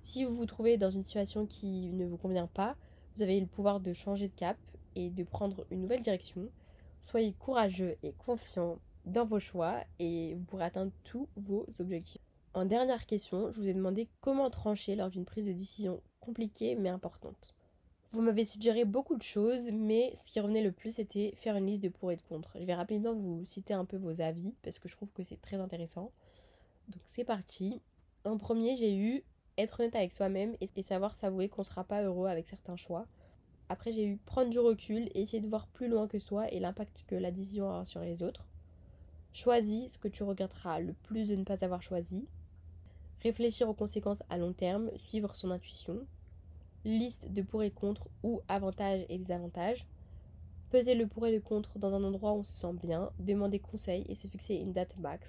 Si 0.00 0.24
vous 0.24 0.34
vous 0.34 0.46
trouvez 0.46 0.78
dans 0.78 0.88
une 0.88 1.04
situation 1.04 1.44
qui 1.44 1.90
ne 1.92 2.06
vous 2.06 2.16
convient 2.16 2.46
pas, 2.46 2.74
vous 3.14 3.22
avez 3.22 3.38
le 3.38 3.46
pouvoir 3.46 3.80
de 3.80 3.92
changer 3.92 4.28
de 4.28 4.32
cap 4.32 4.56
et 4.96 5.10
de 5.10 5.24
prendre 5.24 5.66
une 5.70 5.82
nouvelle 5.82 6.00
direction. 6.00 6.48
Soyez 7.02 7.34
courageux 7.34 7.98
et 8.02 8.12
confiant 8.12 8.78
dans 9.04 9.26
vos 9.26 9.40
choix 9.40 9.84
et 9.98 10.32
vous 10.34 10.44
pourrez 10.44 10.64
atteindre 10.64 10.92
tous 11.02 11.28
vos 11.36 11.66
objectifs. 11.78 12.22
En 12.54 12.66
dernière 12.66 13.04
question, 13.06 13.50
je 13.50 13.60
vous 13.60 13.66
ai 13.66 13.74
demandé 13.74 14.08
comment 14.20 14.48
trancher 14.48 14.94
lors 14.94 15.10
d'une 15.10 15.24
prise 15.24 15.46
de 15.46 15.52
décision 15.52 16.00
compliquée 16.20 16.76
mais 16.76 16.88
importante. 16.88 17.56
Vous 18.12 18.22
m'avez 18.22 18.44
suggéré 18.44 18.84
beaucoup 18.84 19.16
de 19.16 19.22
choses, 19.22 19.72
mais 19.72 20.14
ce 20.14 20.30
qui 20.30 20.38
revenait 20.38 20.62
le 20.62 20.70
plus, 20.70 20.92
c'était 20.92 21.34
faire 21.36 21.56
une 21.56 21.66
liste 21.66 21.82
de 21.82 21.88
pour 21.88 22.12
et 22.12 22.16
de 22.16 22.22
contre. 22.22 22.56
Je 22.60 22.64
vais 22.64 22.76
rapidement 22.76 23.12
vous 23.12 23.44
citer 23.44 23.74
un 23.74 23.84
peu 23.84 23.96
vos 23.96 24.20
avis, 24.20 24.54
parce 24.62 24.78
que 24.78 24.88
je 24.88 24.94
trouve 24.94 25.10
que 25.10 25.24
c'est 25.24 25.40
très 25.42 25.56
intéressant. 25.56 26.12
Donc 26.90 27.02
c'est 27.06 27.24
parti. 27.24 27.80
En 28.24 28.38
premier, 28.38 28.76
j'ai 28.76 28.94
eu 28.94 29.24
être 29.58 29.80
honnête 29.80 29.96
avec 29.96 30.12
soi-même 30.12 30.54
et 30.60 30.82
savoir 30.84 31.16
s'avouer 31.16 31.48
qu'on 31.48 31.62
ne 31.62 31.66
sera 31.66 31.82
pas 31.82 32.04
heureux 32.04 32.28
avec 32.28 32.46
certains 32.46 32.76
choix. 32.76 33.08
Après, 33.68 33.92
j'ai 33.92 34.06
eu 34.06 34.16
prendre 34.16 34.50
du 34.50 34.60
recul 34.60 35.10
essayer 35.16 35.40
de 35.40 35.48
voir 35.48 35.66
plus 35.66 35.88
loin 35.88 36.06
que 36.06 36.20
soi 36.20 36.48
et 36.52 36.60
l'impact 36.60 37.04
que 37.08 37.16
la 37.16 37.32
décision 37.32 37.66
aura 37.66 37.84
sur 37.84 38.00
les 38.00 38.22
autres. 38.22 38.46
Choisis 39.32 39.94
ce 39.94 39.98
que 39.98 40.06
tu 40.06 40.22
regretteras 40.22 40.78
le 40.78 40.92
plus 40.92 41.26
de 41.26 41.34
ne 41.34 41.42
pas 41.42 41.64
avoir 41.64 41.82
choisi. 41.82 42.28
Réfléchir 43.24 43.68
aux 43.68 43.74
conséquences 43.74 44.22
à 44.30 44.38
long 44.38 44.52
terme, 44.52 44.90
suivre 44.96 45.34
son 45.34 45.50
intuition 45.50 46.06
liste 46.84 47.32
de 47.32 47.42
pour 47.42 47.62
et 47.62 47.70
contre 47.70 48.08
ou 48.22 48.42
avantages 48.48 49.04
et 49.08 49.18
désavantages, 49.18 49.86
peser 50.70 50.94
le 50.94 51.06
pour 51.06 51.26
et 51.26 51.32
le 51.32 51.40
contre 51.40 51.78
dans 51.78 51.94
un 51.94 52.04
endroit 52.04 52.32
où 52.32 52.40
on 52.40 52.42
se 52.42 52.52
sent 52.52 52.74
bien, 52.74 53.10
demander 53.18 53.58
conseil 53.58 54.04
et 54.08 54.14
se 54.14 54.28
fixer 54.28 54.56
une 54.56 54.72
date 54.72 54.96
max, 54.98 55.26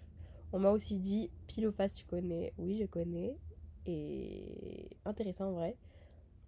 On 0.51 0.59
m'a 0.59 0.71
aussi 0.71 0.97
dit 0.99 1.29
pile 1.47 1.67
ou 1.67 1.71
face, 1.71 1.93
tu 1.93 2.05
connais 2.05 2.53
Oui, 2.57 2.77
je 2.77 2.85
connais. 2.85 3.37
Et 3.85 4.89
intéressant 5.05 5.49
en 5.49 5.51
vrai. 5.53 5.75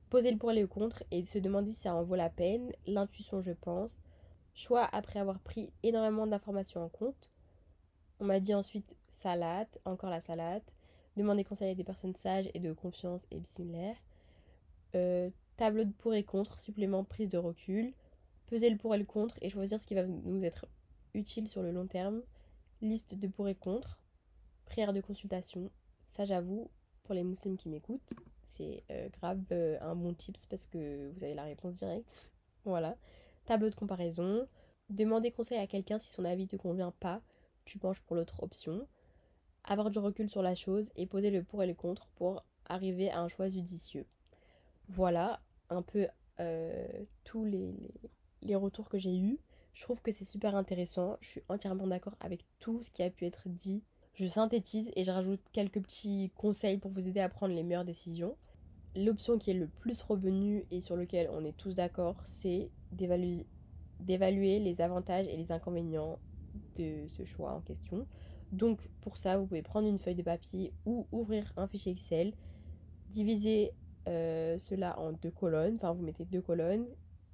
Poser 0.10 0.32
le 0.32 0.38
pour 0.38 0.52
et 0.52 0.60
le 0.60 0.68
contre 0.68 1.04
et 1.12 1.26
se 1.26 1.38
demander 1.38 1.72
si 1.72 1.82
ça 1.82 1.94
en 1.94 2.04
vaut 2.04 2.16
la 2.16 2.30
peine. 2.30 2.72
L'intuition, 2.86 3.42
je 3.42 3.52
pense. 3.52 4.00
Choix 4.56 4.88
après 4.92 5.20
avoir 5.20 5.40
pris 5.40 5.72
énormément 5.84 6.26
d'informations 6.26 6.84
en 6.84 6.90
compte. 6.90 7.30
On 8.20 8.26
m'a 8.26 8.40
dit 8.40 8.56
ensuite 8.56 8.96
salade, 9.22 9.68
encore 9.86 10.10
la 10.10 10.22
salade. 10.22 10.64
Demander 11.18 11.44
conseil 11.44 11.72
à 11.72 11.74
des 11.74 11.84
personnes 11.84 12.14
sages 12.14 12.48
et 12.54 12.60
de 12.60 12.74
confiance 12.74 13.26
et 13.32 13.42
similaires. 13.44 13.98
Euh, 14.96 15.32
tableau 15.58 15.84
de 15.84 15.92
pour 15.92 16.14
et 16.14 16.24
contre, 16.24 16.60
supplément 16.60 17.04
prise 17.04 17.28
de 17.28 17.40
recul. 17.40 17.92
Peser 18.46 18.70
le 18.70 18.78
pour 18.78 18.94
et 18.94 19.00
le 19.00 19.04
contre 19.04 19.36
et 19.42 19.50
choisir 19.50 19.82
ce 19.82 19.88
qui 19.88 19.96
va 19.96 20.06
nous 20.06 20.44
être 20.44 20.68
utile 21.16 21.48
sur 21.48 21.64
le 21.64 21.72
long 21.72 21.88
terme. 21.88 22.22
Liste 22.82 23.16
de 23.16 23.28
pour 23.28 23.50
et 23.50 23.56
contre. 23.56 24.00
Prière 24.66 24.94
de 24.94 25.02
consultation. 25.02 25.72
Ça, 26.12 26.26
j'avoue, 26.26 26.70
pour 27.04 27.16
les 27.16 27.24
musulmans 27.24 27.58
qui 27.58 27.70
m'écoutent, 27.70 28.14
c'est 28.56 28.84
euh, 28.92 29.10
grave 29.10 29.42
euh, 29.52 29.80
un 29.82 29.96
bon 29.96 30.14
tips 30.14 30.46
parce 30.46 30.68
que 30.68 31.10
vous 31.16 31.24
avez 31.24 31.34
la 31.34 31.46
réponse 31.46 31.78
directe. 31.78 32.30
voilà. 32.64 32.96
Tableau 33.46 33.72
de 33.72 33.76
comparaison. 33.76 34.48
Demander 34.92 35.32
conseil 35.32 35.58
à 35.58 35.66
quelqu'un 35.66 35.98
si 35.98 36.10
son 36.10 36.26
avis 36.26 36.44
ne 36.44 36.48
te 36.50 36.58
convient 36.58 36.94
pas, 37.00 37.24
tu 37.66 37.80
penches 37.80 38.02
pour 38.02 38.16
l'autre 38.16 38.44
option. 38.44 38.88
Avoir 39.70 39.90
du 39.90 40.00
recul 40.00 40.30
sur 40.30 40.42
la 40.42 40.56
chose 40.56 40.90
et 40.96 41.06
poser 41.06 41.30
le 41.30 41.44
pour 41.44 41.62
et 41.62 41.68
le 41.68 41.74
contre 41.74 42.08
pour 42.16 42.44
arriver 42.68 43.10
à 43.10 43.20
un 43.20 43.28
choix 43.28 43.50
judicieux. 43.50 44.06
Voilà 44.88 45.42
un 45.70 45.82
peu 45.82 46.08
euh, 46.40 46.88
tous 47.26 47.44
les, 47.44 47.76
les, 48.42 48.56
retours 48.56 48.88
que 48.88 48.98
j'ai 48.98 49.18
eus. 49.18 49.40
Je 49.74 49.84
trouve 49.84 50.02
que 50.02 50.14
c'est 50.14 50.26
super 50.26 50.56
intéressant. 50.56 51.18
Je 51.20 51.28
suis 51.28 51.42
entièrement 51.50 51.86
d'accord 51.86 52.16
avec 52.22 52.46
tout 52.60 52.82
ce 52.82 52.92
qui 52.92 53.04
a 53.04 53.10
pu 53.10 53.26
être 53.26 53.50
dit. 53.50 53.84
Je 54.14 54.26
synthétise 54.26 54.90
et 54.96 55.04
je 55.04 55.12
rajoute 55.12 55.42
quelques 55.52 55.82
petits 55.82 56.32
conseils 56.36 56.78
pour 56.78 56.92
vous 56.92 57.08
aider 57.08 57.20
à 57.20 57.30
prendre 57.30 57.54
les 57.54 57.64
meilleures 57.64 57.86
décisions. 57.86 58.38
L'option 58.96 59.38
qui 59.38 59.52
est 59.52 59.54
le 59.54 59.68
plus 59.68 60.02
revenue 60.02 60.66
et 60.72 60.82
sur 60.82 60.96
lequel 60.96 61.30
on 61.32 61.44
est 61.44 61.56
tous 61.56 61.76
d'accord, 61.76 62.16
c'est 62.24 62.72
d'évaluer 62.94 64.60
les 64.60 64.82
avantages 64.82 65.28
et 65.28 65.38
les 65.38 65.52
inconvénients 65.52 66.18
de 66.78 67.08
ce 67.10 67.26
choix 67.26 67.52
en 67.52 67.62
question. 67.62 68.08
Donc 68.52 68.88
pour 69.02 69.18
ça, 69.18 69.38
vous 69.38 69.46
pouvez 69.46 69.62
prendre 69.62 69.88
une 69.88 70.00
feuille 70.00 70.16
de 70.16 70.24
papier 70.24 70.74
ou 70.86 71.06
ouvrir 71.12 71.52
un 71.58 71.68
fichier 71.68 71.92
Excel, 71.92 72.34
diviser 73.10 73.74
euh, 74.08 74.58
cela 74.58 74.98
en 75.00 75.12
deux 75.12 75.32
colonnes. 75.32 75.76
Enfin, 75.76 75.94
vous 75.94 76.04
mettez 76.04 76.26
deux 76.26 76.42
colonnes. 76.42 76.86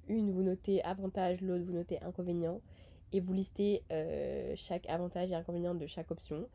Une, 0.08 0.30
vous 0.30 0.42
notez 0.42 0.82
avantage, 0.82 1.40
l'autre, 1.40 1.64
vous 1.64 1.72
notez 1.72 2.00
inconvénient. 2.02 2.60
Et 3.12 3.20
vous 3.20 3.32
listez 3.32 3.82
euh, 3.92 4.54
chaque 4.56 4.88
avantage 4.88 5.30
et 5.30 5.34
inconvénient 5.34 5.74
de 5.74 5.86
chaque 5.86 6.10
option. 6.10 6.48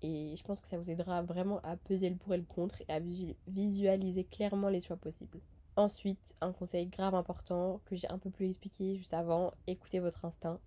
Et 0.00 0.34
je 0.36 0.42
pense 0.44 0.60
que 0.60 0.68
ça 0.68 0.78
vous 0.78 0.90
aidera 0.90 1.22
vraiment 1.22 1.60
à 1.62 1.76
peser 1.76 2.08
le 2.08 2.16
pour 2.16 2.32
et 2.32 2.38
le 2.38 2.44
contre 2.44 2.80
et 2.88 2.92
à 2.92 3.00
visualiser 3.48 4.24
clairement 4.24 4.68
les 4.68 4.80
choix 4.80 4.96
possibles. 4.96 5.40
Ensuite, 5.76 6.34
un 6.40 6.52
conseil 6.52 6.86
grave 6.86 7.14
important 7.14 7.80
que 7.84 7.94
j'ai 7.94 8.08
un 8.08 8.18
peu 8.18 8.30
plus 8.30 8.46
expliqué 8.46 8.96
juste 8.96 9.14
avant, 9.14 9.52
écoutez 9.66 9.98
votre 9.98 10.24
instinct. 10.24 10.60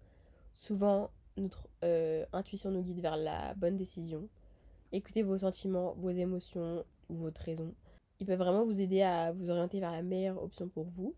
Souvent, 0.53 1.09
notre 1.37 1.67
euh, 1.83 2.25
intuition 2.33 2.71
nous 2.71 2.81
guide 2.81 3.01
vers 3.01 3.17
la 3.17 3.53
bonne 3.55 3.77
décision. 3.77 4.27
Écoutez 4.91 5.23
vos 5.23 5.37
sentiments, 5.37 5.93
vos 5.97 6.09
émotions 6.09 6.83
ou 7.09 7.15
votre 7.15 7.41
raison. 7.41 7.73
Ils 8.19 8.27
peuvent 8.27 8.39
vraiment 8.39 8.65
vous 8.65 8.79
aider 8.79 9.01
à 9.01 9.31
vous 9.31 9.49
orienter 9.49 9.79
vers 9.79 9.91
la 9.91 10.03
meilleure 10.03 10.41
option 10.43 10.67
pour 10.67 10.85
vous. 10.85 11.15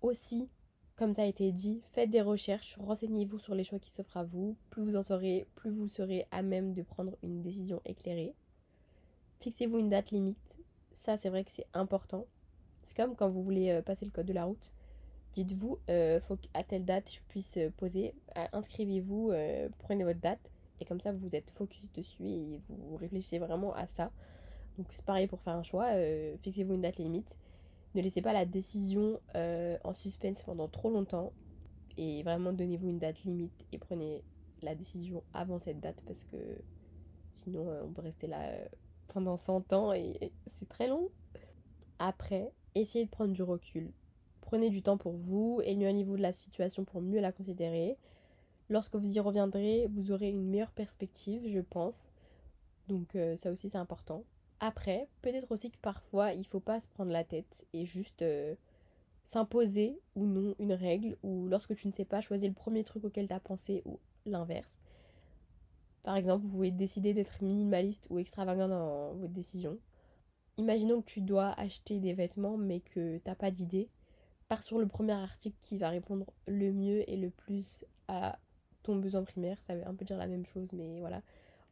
Aussi, 0.00 0.48
comme 0.96 1.12
ça 1.12 1.22
a 1.22 1.26
été 1.26 1.52
dit, 1.52 1.80
faites 1.92 2.10
des 2.10 2.22
recherches, 2.22 2.76
renseignez-vous 2.80 3.38
sur 3.38 3.54
les 3.54 3.64
choix 3.64 3.78
qui 3.78 3.90
s'offrent 3.90 4.16
à 4.16 4.24
vous. 4.24 4.56
Plus 4.70 4.82
vous 4.82 4.96
en 4.96 5.02
saurez, 5.02 5.46
plus 5.54 5.70
vous 5.70 5.88
serez 5.88 6.26
à 6.30 6.42
même 6.42 6.72
de 6.72 6.82
prendre 6.82 7.16
une 7.22 7.42
décision 7.42 7.80
éclairée. 7.84 8.34
Fixez-vous 9.40 9.78
une 9.78 9.90
date 9.90 10.10
limite. 10.10 10.56
Ça, 10.92 11.16
c'est 11.16 11.28
vrai 11.28 11.44
que 11.44 11.52
c'est 11.52 11.68
important. 11.74 12.26
C'est 12.82 12.96
comme 12.96 13.14
quand 13.14 13.28
vous 13.28 13.44
voulez 13.44 13.70
euh, 13.70 13.82
passer 13.82 14.04
le 14.04 14.10
code 14.10 14.26
de 14.26 14.32
la 14.32 14.44
route. 14.44 14.72
Dites-vous, 15.32 15.78
euh, 15.90 16.20
faut 16.20 16.36
qu'à 16.36 16.64
telle 16.64 16.84
date 16.84 17.12
je 17.12 17.20
puisse 17.28 17.56
euh, 17.58 17.70
poser. 17.76 18.14
Inscrivez-vous, 18.52 19.32
prenez 19.78 20.04
votre 20.04 20.20
date. 20.20 20.50
Et 20.80 20.84
comme 20.84 21.00
ça, 21.00 21.12
vous 21.12 21.34
êtes 21.34 21.50
focus 21.50 21.90
dessus 21.92 22.24
et 22.24 22.60
vous 22.68 22.96
réfléchissez 22.96 23.38
vraiment 23.38 23.74
à 23.74 23.86
ça. 23.86 24.10
Donc 24.78 24.86
c'est 24.92 25.04
pareil 25.04 25.26
pour 25.26 25.40
faire 25.40 25.54
un 25.54 25.64
choix, 25.64 25.86
euh, 25.88 26.36
fixez-vous 26.42 26.74
une 26.74 26.82
date 26.82 26.98
limite. 26.98 27.36
Ne 27.94 28.00
laissez 28.00 28.22
pas 28.22 28.32
la 28.32 28.44
décision 28.46 29.20
euh, 29.34 29.76
en 29.82 29.92
suspense 29.92 30.42
pendant 30.44 30.68
trop 30.68 30.88
longtemps. 30.88 31.32
Et 31.96 32.22
vraiment 32.22 32.52
donnez-vous 32.52 32.88
une 32.88 33.00
date 33.00 33.24
limite 33.24 33.64
et 33.72 33.78
prenez 33.78 34.22
la 34.62 34.76
décision 34.76 35.24
avant 35.34 35.58
cette 35.58 35.80
date 35.80 36.00
parce 36.06 36.22
que 36.24 36.36
sinon 37.34 37.68
euh, 37.68 37.82
on 37.84 37.92
peut 37.92 38.02
rester 38.02 38.28
là 38.28 38.52
pendant 39.08 39.36
100 39.36 39.72
ans 39.72 39.92
et 39.92 40.30
c'est 40.46 40.68
très 40.68 40.86
long. 40.86 41.08
Après, 41.98 42.52
essayez 42.76 43.06
de 43.06 43.10
prendre 43.10 43.32
du 43.32 43.42
recul. 43.42 43.90
Prenez 44.48 44.70
du 44.70 44.80
temps 44.80 44.96
pour 44.96 45.12
vous, 45.12 45.60
éloignez-vous 45.62 46.16
de 46.16 46.22
la 46.22 46.32
situation 46.32 46.82
pour 46.82 47.02
mieux 47.02 47.20
la 47.20 47.32
considérer. 47.32 47.98
Lorsque 48.70 48.94
vous 48.94 49.14
y 49.14 49.20
reviendrez, 49.20 49.86
vous 49.90 50.10
aurez 50.10 50.30
une 50.30 50.48
meilleure 50.48 50.70
perspective, 50.70 51.46
je 51.46 51.60
pense. 51.60 52.10
Donc 52.88 53.14
ça 53.36 53.50
aussi 53.50 53.68
c'est 53.68 53.76
important. 53.76 54.24
Après, 54.58 55.06
peut-être 55.20 55.52
aussi 55.52 55.70
que 55.70 55.76
parfois 55.82 56.32
il 56.32 56.46
faut 56.46 56.60
pas 56.60 56.80
se 56.80 56.88
prendre 56.88 57.10
la 57.10 57.24
tête 57.24 57.66
et 57.74 57.84
juste 57.84 58.22
euh, 58.22 58.54
s'imposer 59.26 60.00
ou 60.14 60.24
non 60.24 60.54
une 60.58 60.72
règle 60.72 61.18
ou 61.22 61.46
lorsque 61.48 61.76
tu 61.76 61.86
ne 61.86 61.92
sais 61.92 62.06
pas 62.06 62.22
choisir 62.22 62.48
le 62.48 62.54
premier 62.54 62.84
truc 62.84 63.04
auquel 63.04 63.28
tu 63.28 63.34
as 63.34 63.40
pensé 63.40 63.82
ou 63.84 63.98
l'inverse. 64.24 64.80
Par 66.04 66.16
exemple, 66.16 66.46
vous 66.46 66.52
pouvez 66.52 66.70
décider 66.70 67.12
d'être 67.12 67.42
minimaliste 67.42 68.06
ou 68.08 68.18
extravagant 68.18 68.68
dans 68.68 69.12
votre 69.12 69.34
décision. 69.34 69.76
Imaginons 70.56 71.02
que 71.02 71.10
tu 71.10 71.20
dois 71.20 71.50
acheter 71.60 72.00
des 72.00 72.14
vêtements 72.14 72.56
mais 72.56 72.80
que 72.80 73.18
t'as 73.18 73.34
pas 73.34 73.50
d'idée. 73.50 73.90
Pars 74.48 74.62
sur 74.62 74.78
le 74.78 74.86
premier 74.86 75.12
article 75.12 75.56
qui 75.60 75.78
va 75.78 75.90
répondre 75.90 76.26
le 76.46 76.72
mieux 76.72 77.08
et 77.10 77.16
le 77.16 77.30
plus 77.30 77.84
à 78.08 78.38
ton 78.82 78.96
besoin 78.96 79.22
primaire. 79.22 79.58
Ça 79.66 79.74
veut 79.74 79.86
un 79.86 79.94
peu 79.94 80.04
dire 80.04 80.16
la 80.16 80.26
même 80.26 80.46
chose, 80.46 80.72
mais 80.72 81.00
voilà 81.00 81.22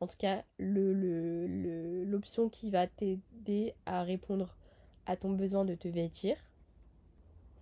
en 0.01 0.07
tout 0.07 0.17
cas 0.19 0.45
l'option 0.59 2.45
le, 2.45 2.51
qui 2.51 2.71
va 2.71 2.87
t'aider 2.87 3.75
à 3.87 4.03
répondre 4.03 4.57
à 5.07 5.17
ton 5.17 5.31
besoin 5.31 5.65
de 5.65 5.75
te 5.75 5.89
vêtir. 5.89 6.37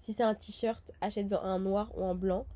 Si 0.01 0.13
c'est 0.13 0.23
un 0.23 0.35
t-shirt, 0.35 0.91
achète-en 1.01 1.43
un 1.43 1.59
noir 1.59 1.97
ou 1.97 2.05
un 2.05 2.15
blanc. 2.15 2.47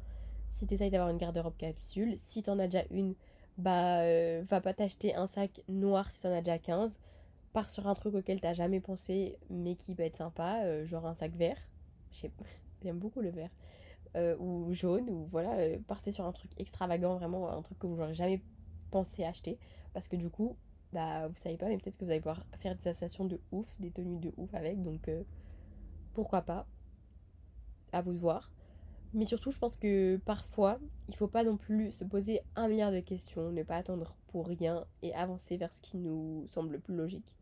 Si 0.50 0.66
tu 0.66 0.76
d'avoir 0.76 1.10
une 1.10 1.18
garde-robe 1.18 1.56
capsule, 1.56 2.14
si 2.16 2.42
tu 2.42 2.50
en 2.50 2.58
as 2.58 2.66
déjà 2.66 2.84
une, 2.90 3.14
bah 3.58 4.00
euh, 4.00 4.42
va 4.48 4.60
pas 4.60 4.74
t'acheter 4.74 5.14
un 5.14 5.26
sac 5.26 5.62
noir 5.68 6.10
si 6.10 6.22
tu 6.22 6.26
en 6.26 6.32
as 6.32 6.40
déjà 6.40 6.58
15. 6.58 6.98
Pars 7.52 7.70
sur 7.70 7.86
un 7.86 7.94
truc 7.94 8.14
auquel 8.14 8.40
t'as 8.40 8.54
jamais 8.54 8.80
pensé 8.80 9.38
mais 9.50 9.76
qui 9.76 9.94
peut 9.94 10.02
être 10.02 10.16
sympa, 10.16 10.62
euh, 10.64 10.84
genre 10.86 11.06
un 11.06 11.14
sac 11.14 11.32
vert. 11.36 11.58
J'aime 12.82 12.98
beaucoup 12.98 13.20
le 13.20 13.30
vert. 13.30 13.50
Euh, 14.16 14.36
ou 14.38 14.72
jaune, 14.72 15.08
ou 15.10 15.26
voilà, 15.30 15.78
partez 15.86 16.12
sur 16.12 16.24
un 16.24 16.32
truc 16.32 16.50
extravagant, 16.56 17.16
vraiment 17.16 17.50
un 17.50 17.60
truc 17.60 17.78
que 17.78 17.86
vous 17.86 17.96
n'aurez 17.96 18.14
jamais 18.14 18.40
pensez 18.90 19.24
acheter. 19.24 19.58
Parce 19.92 20.08
que 20.08 20.16
du 20.16 20.30
coup, 20.30 20.56
bah, 20.92 21.28
vous 21.28 21.36
savez 21.36 21.56
pas, 21.56 21.66
mais 21.66 21.76
peut-être 21.76 21.98
que 21.98 22.04
vous 22.04 22.10
allez 22.10 22.20
pouvoir 22.20 22.44
faire 22.58 22.74
des 22.74 22.88
associations 22.88 23.26
de 23.26 23.40
ouf, 23.52 23.66
des 23.78 23.90
tenues 23.90 24.18
de 24.18 24.32
ouf 24.36 24.52
avec. 24.54 24.82
Donc, 24.82 25.08
euh, 25.08 25.22
pourquoi 26.14 26.42
pas 26.42 26.66
À 27.92 28.00
vous 28.00 28.12
de 28.12 28.18
voir. 28.18 28.50
Mais 29.14 29.24
surtout, 29.24 29.50
je 29.50 29.58
pense 29.58 29.76
que 29.76 30.16
parfois, 30.24 30.78
il 31.08 31.16
faut 31.16 31.28
pas 31.28 31.44
non 31.44 31.56
plus 31.56 31.92
se 31.92 32.04
poser 32.04 32.40
un 32.56 32.68
milliard 32.68 32.92
de 32.92 33.00
questions, 33.00 33.52
ne 33.52 33.62
pas 33.62 33.76
attendre 33.76 34.16
pour 34.28 34.46
rien 34.46 34.86
et 35.02 35.14
avancer 35.14 35.56
vers 35.56 35.72
ce 35.72 35.80
qui 35.80 35.96
nous 35.96 36.46
semble 36.48 36.72
le 36.72 36.78
plus 36.78 36.94
logique. 36.94 37.34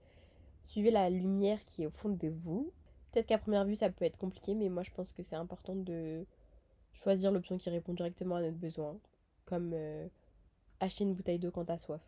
Suivez 0.63 0.91
la 0.91 1.11
lumière 1.11 1.65
qui 1.65 1.83
est 1.83 1.87
au 1.87 1.91
fond 1.91 2.09
de 2.09 2.29
vous. 2.29 2.73
Peut-être 3.17 3.29
qu'à 3.29 3.39
première 3.39 3.65
vue, 3.65 3.77
ça 3.77 3.89
peut 3.89 4.05
être 4.05 4.19
compliqué, 4.19 4.55
mais 4.55 4.69
moi, 4.69 4.83
je 4.83 4.91
pense 4.91 5.15
que 5.15 5.23
c'est 5.23 5.37
important 5.37 5.75
de 5.75 6.27
choisir 6.93 7.33
l'option 7.33 7.57
qui 7.57 7.71
répond 7.71 7.95
directement 7.95 8.37
à 8.37 8.43
notre 8.43 8.59
besoin. 8.59 9.01
Comme 9.47 9.71
euh, 9.73 10.07
acheter 10.81 11.05
une 11.05 11.15
bouteille 11.15 11.39
d'eau 11.39 11.51
quand 11.51 11.65
t'as 11.65 11.79
soif. 11.79 12.03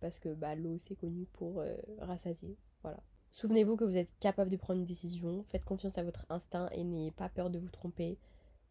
Parce 0.00 0.18
que 0.18 0.34
bah, 0.34 0.56
l'eau, 0.56 0.76
c'est 0.76 0.96
connu 0.96 1.26
pour 1.34 1.60
euh, 1.60 1.76
rassasier. 2.00 2.56
Voilà. 2.82 2.98
Souvenez-vous 3.30 3.76
que 3.76 3.84
vous 3.84 3.96
êtes 3.96 4.10
capable 4.18 4.50
de 4.50 4.56
prendre 4.56 4.80
une 4.80 4.86
décision. 4.86 5.44
Faites 5.50 5.64
confiance 5.64 5.98
à 5.98 6.02
votre 6.02 6.26
instinct 6.28 6.68
et 6.72 6.82
n'ayez 6.82 7.12
pas 7.12 7.28
peur 7.28 7.48
de 7.48 7.60
vous 7.60 7.70
tromper. 7.70 8.18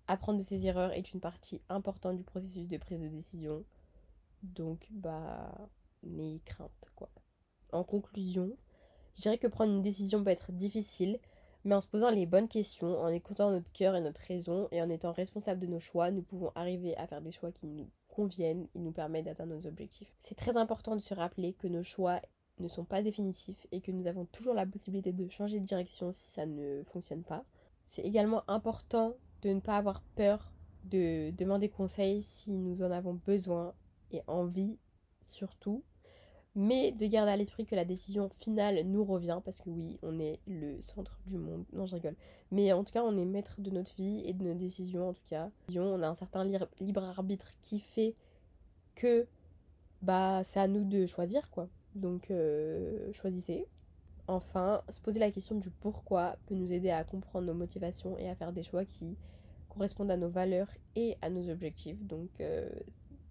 Apprendre 0.07 0.39
de 0.39 0.43
ses 0.43 0.67
erreurs 0.67 0.91
est 0.91 1.13
une 1.13 1.21
partie 1.21 1.61
importante 1.69 2.17
du 2.17 2.25
processus 2.25 2.67
de 2.67 2.75
prise 2.75 2.99
de 2.99 3.07
décision. 3.07 3.63
Donc, 4.41 4.85
bah, 4.91 5.69
n'ayez 6.03 6.41
crainte, 6.41 6.91
quoi. 6.93 7.09
En 7.71 7.85
conclusion, 7.85 8.51
je 9.15 9.21
dirais 9.21 9.37
que 9.37 9.47
prendre 9.47 9.71
une 9.71 9.81
décision 9.81 10.25
peut 10.25 10.29
être 10.29 10.51
difficile, 10.51 11.21
mais 11.65 11.75
en 11.75 11.81
se 11.81 11.87
posant 11.87 12.09
les 12.09 12.25
bonnes 12.25 12.47
questions, 12.47 12.99
en 12.99 13.07
écoutant 13.09 13.51
notre 13.51 13.71
cœur 13.71 13.95
et 13.95 14.01
notre 14.01 14.21
raison, 14.21 14.67
et 14.71 14.81
en 14.81 14.89
étant 14.89 15.11
responsable 15.11 15.61
de 15.61 15.67
nos 15.67 15.79
choix, 15.79 16.11
nous 16.11 16.21
pouvons 16.21 16.51
arriver 16.55 16.95
à 16.97 17.07
faire 17.07 17.21
des 17.21 17.31
choix 17.31 17.51
qui 17.51 17.67
nous 17.67 17.89
conviennent 18.09 18.67
et 18.75 18.79
nous 18.79 18.91
permettent 18.91 19.25
d'atteindre 19.25 19.55
nos 19.55 19.67
objectifs. 19.67 20.13
C'est 20.19 20.35
très 20.35 20.55
important 20.57 20.95
de 20.95 21.01
se 21.01 21.13
rappeler 21.13 21.53
que 21.53 21.67
nos 21.67 21.83
choix 21.83 22.19
ne 22.59 22.67
sont 22.67 22.85
pas 22.85 23.01
définitifs 23.01 23.65
et 23.71 23.81
que 23.81 23.91
nous 23.91 24.07
avons 24.07 24.25
toujours 24.25 24.53
la 24.53 24.65
possibilité 24.65 25.11
de 25.11 25.27
changer 25.29 25.59
de 25.59 25.65
direction 25.65 26.13
si 26.13 26.29
ça 26.31 26.45
ne 26.45 26.83
fonctionne 26.91 27.23
pas. 27.23 27.43
C'est 27.87 28.03
également 28.03 28.43
important 28.47 29.15
de 29.41 29.49
ne 29.49 29.59
pas 29.59 29.77
avoir 29.77 30.01
peur 30.15 30.51
de 30.85 31.31
demander 31.31 31.69
conseil 31.69 32.23
si 32.23 32.51
nous 32.51 32.83
en 32.83 32.91
avons 32.91 33.13
besoin 33.25 33.73
et 34.11 34.21
envie 34.27 34.77
surtout, 35.21 35.83
mais 36.55 36.91
de 36.91 37.07
garder 37.07 37.31
à 37.31 37.37
l'esprit 37.37 37.65
que 37.65 37.75
la 37.75 37.85
décision 37.85 38.29
finale 38.39 38.83
nous 38.85 39.03
revient, 39.03 39.39
parce 39.43 39.61
que 39.61 39.69
oui, 39.69 39.97
on 40.03 40.19
est 40.19 40.39
le 40.47 40.79
centre 40.81 41.19
du 41.25 41.37
monde. 41.37 41.65
Non, 41.73 41.85
je 41.85 41.95
rigole. 41.95 42.15
Mais 42.51 42.71
en 42.73 42.83
tout 42.83 42.93
cas, 42.93 43.03
on 43.03 43.17
est 43.17 43.25
maître 43.25 43.59
de 43.59 43.71
notre 43.71 43.95
vie 43.95 44.21
et 44.25 44.33
de 44.33 44.43
nos 44.43 44.53
décisions, 44.53 45.09
en 45.09 45.13
tout 45.13 45.25
cas. 45.27 45.49
On 45.75 46.01
a 46.03 46.07
un 46.07 46.15
certain 46.15 46.43
libre 46.79 47.03
arbitre 47.03 47.51
qui 47.63 47.79
fait 47.79 48.15
que 48.95 49.25
bah 50.01 50.43
c'est 50.43 50.59
à 50.59 50.67
nous 50.67 50.83
de 50.83 51.05
choisir, 51.07 51.49
quoi. 51.49 51.69
Donc, 51.95 52.29
euh, 52.29 53.11
choisissez. 53.13 53.65
Enfin, 54.27 54.83
se 54.89 55.01
poser 55.01 55.19
la 55.19 55.31
question 55.31 55.55
du 55.55 55.69
pourquoi 55.69 56.37
peut 56.45 56.55
nous 56.55 56.71
aider 56.71 56.91
à 56.91 57.03
comprendre 57.03 57.47
nos 57.47 57.53
motivations 57.53 58.17
et 58.17 58.29
à 58.29 58.35
faire 58.35 58.53
des 58.53 58.63
choix 58.63 58.85
qui 58.85 59.17
correspondent 59.69 60.11
à 60.11 60.17
nos 60.17 60.29
valeurs 60.29 60.69
et 60.95 61.17
à 61.21 61.29
nos 61.29 61.49
objectifs. 61.49 62.01
Donc, 62.03 62.29
euh, 62.39 62.69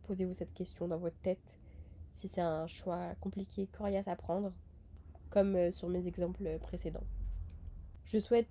posez-vous 0.04 0.34
cette 0.34 0.52
question 0.52 0.88
dans 0.88 0.98
votre 0.98 1.16
tête 1.18 1.58
si 2.14 2.28
c'est 2.28 2.40
un 2.40 2.66
choix 2.66 3.14
compliqué, 3.20 3.66
coriace 3.66 4.08
à 4.08 4.16
prendre, 4.16 4.52
comme 5.30 5.56
euh, 5.56 5.70
sur 5.70 5.88
mes 5.88 6.06
exemples 6.06 6.58
précédents. 6.60 7.04
Je 8.04 8.18
souhaite 8.18 8.48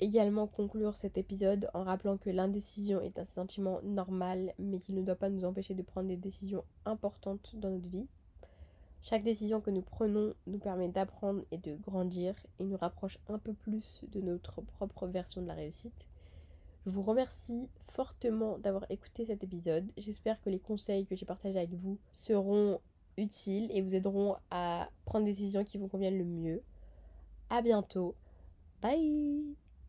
également 0.00 0.46
conclure 0.46 0.96
cet 0.96 1.18
épisode 1.18 1.68
en 1.74 1.82
rappelant 1.82 2.18
que 2.18 2.30
l'indécision 2.30 3.00
est 3.00 3.18
un 3.18 3.24
sentiment 3.24 3.80
normal, 3.82 4.54
mais 4.58 4.78
qu'il 4.78 4.94
ne 4.94 5.02
doit 5.02 5.16
pas 5.16 5.30
nous 5.30 5.44
empêcher 5.44 5.74
de 5.74 5.82
prendre 5.82 6.08
des 6.08 6.16
décisions 6.16 6.64
importantes 6.84 7.56
dans 7.56 7.70
notre 7.70 7.88
vie. 7.88 8.06
Chaque 9.02 9.24
décision 9.24 9.60
que 9.60 9.70
nous 9.70 9.82
prenons 9.82 10.34
nous 10.46 10.58
permet 10.58 10.88
d'apprendre 10.88 11.42
et 11.50 11.58
de 11.58 11.76
grandir 11.76 12.34
et 12.58 12.64
nous 12.64 12.76
rapproche 12.76 13.18
un 13.28 13.38
peu 13.38 13.54
plus 13.54 14.02
de 14.08 14.20
notre 14.20 14.60
propre 14.60 15.06
version 15.06 15.40
de 15.40 15.46
la 15.46 15.54
réussite. 15.54 16.06
Je 16.86 16.90
vous 16.90 17.02
remercie 17.02 17.68
fortement 17.88 18.58
d'avoir 18.58 18.84
écouté 18.90 19.26
cet 19.26 19.42
épisode. 19.44 19.86
J'espère 19.96 20.40
que 20.42 20.50
les 20.50 20.58
conseils 20.58 21.06
que 21.06 21.16
j'ai 21.16 21.26
partagés 21.26 21.58
avec 21.58 21.74
vous 21.74 21.98
seront 22.12 22.80
utiles 23.18 23.70
et 23.72 23.82
vous 23.82 23.94
aideront 23.94 24.36
à 24.50 24.88
prendre 25.04 25.26
des 25.26 25.32
décisions 25.32 25.64
qui 25.64 25.78
vous 25.78 25.88
conviennent 25.88 26.18
le 26.18 26.24
mieux. 26.24 26.62
A 27.50 27.62
bientôt. 27.62 28.14
Bye 28.80 29.54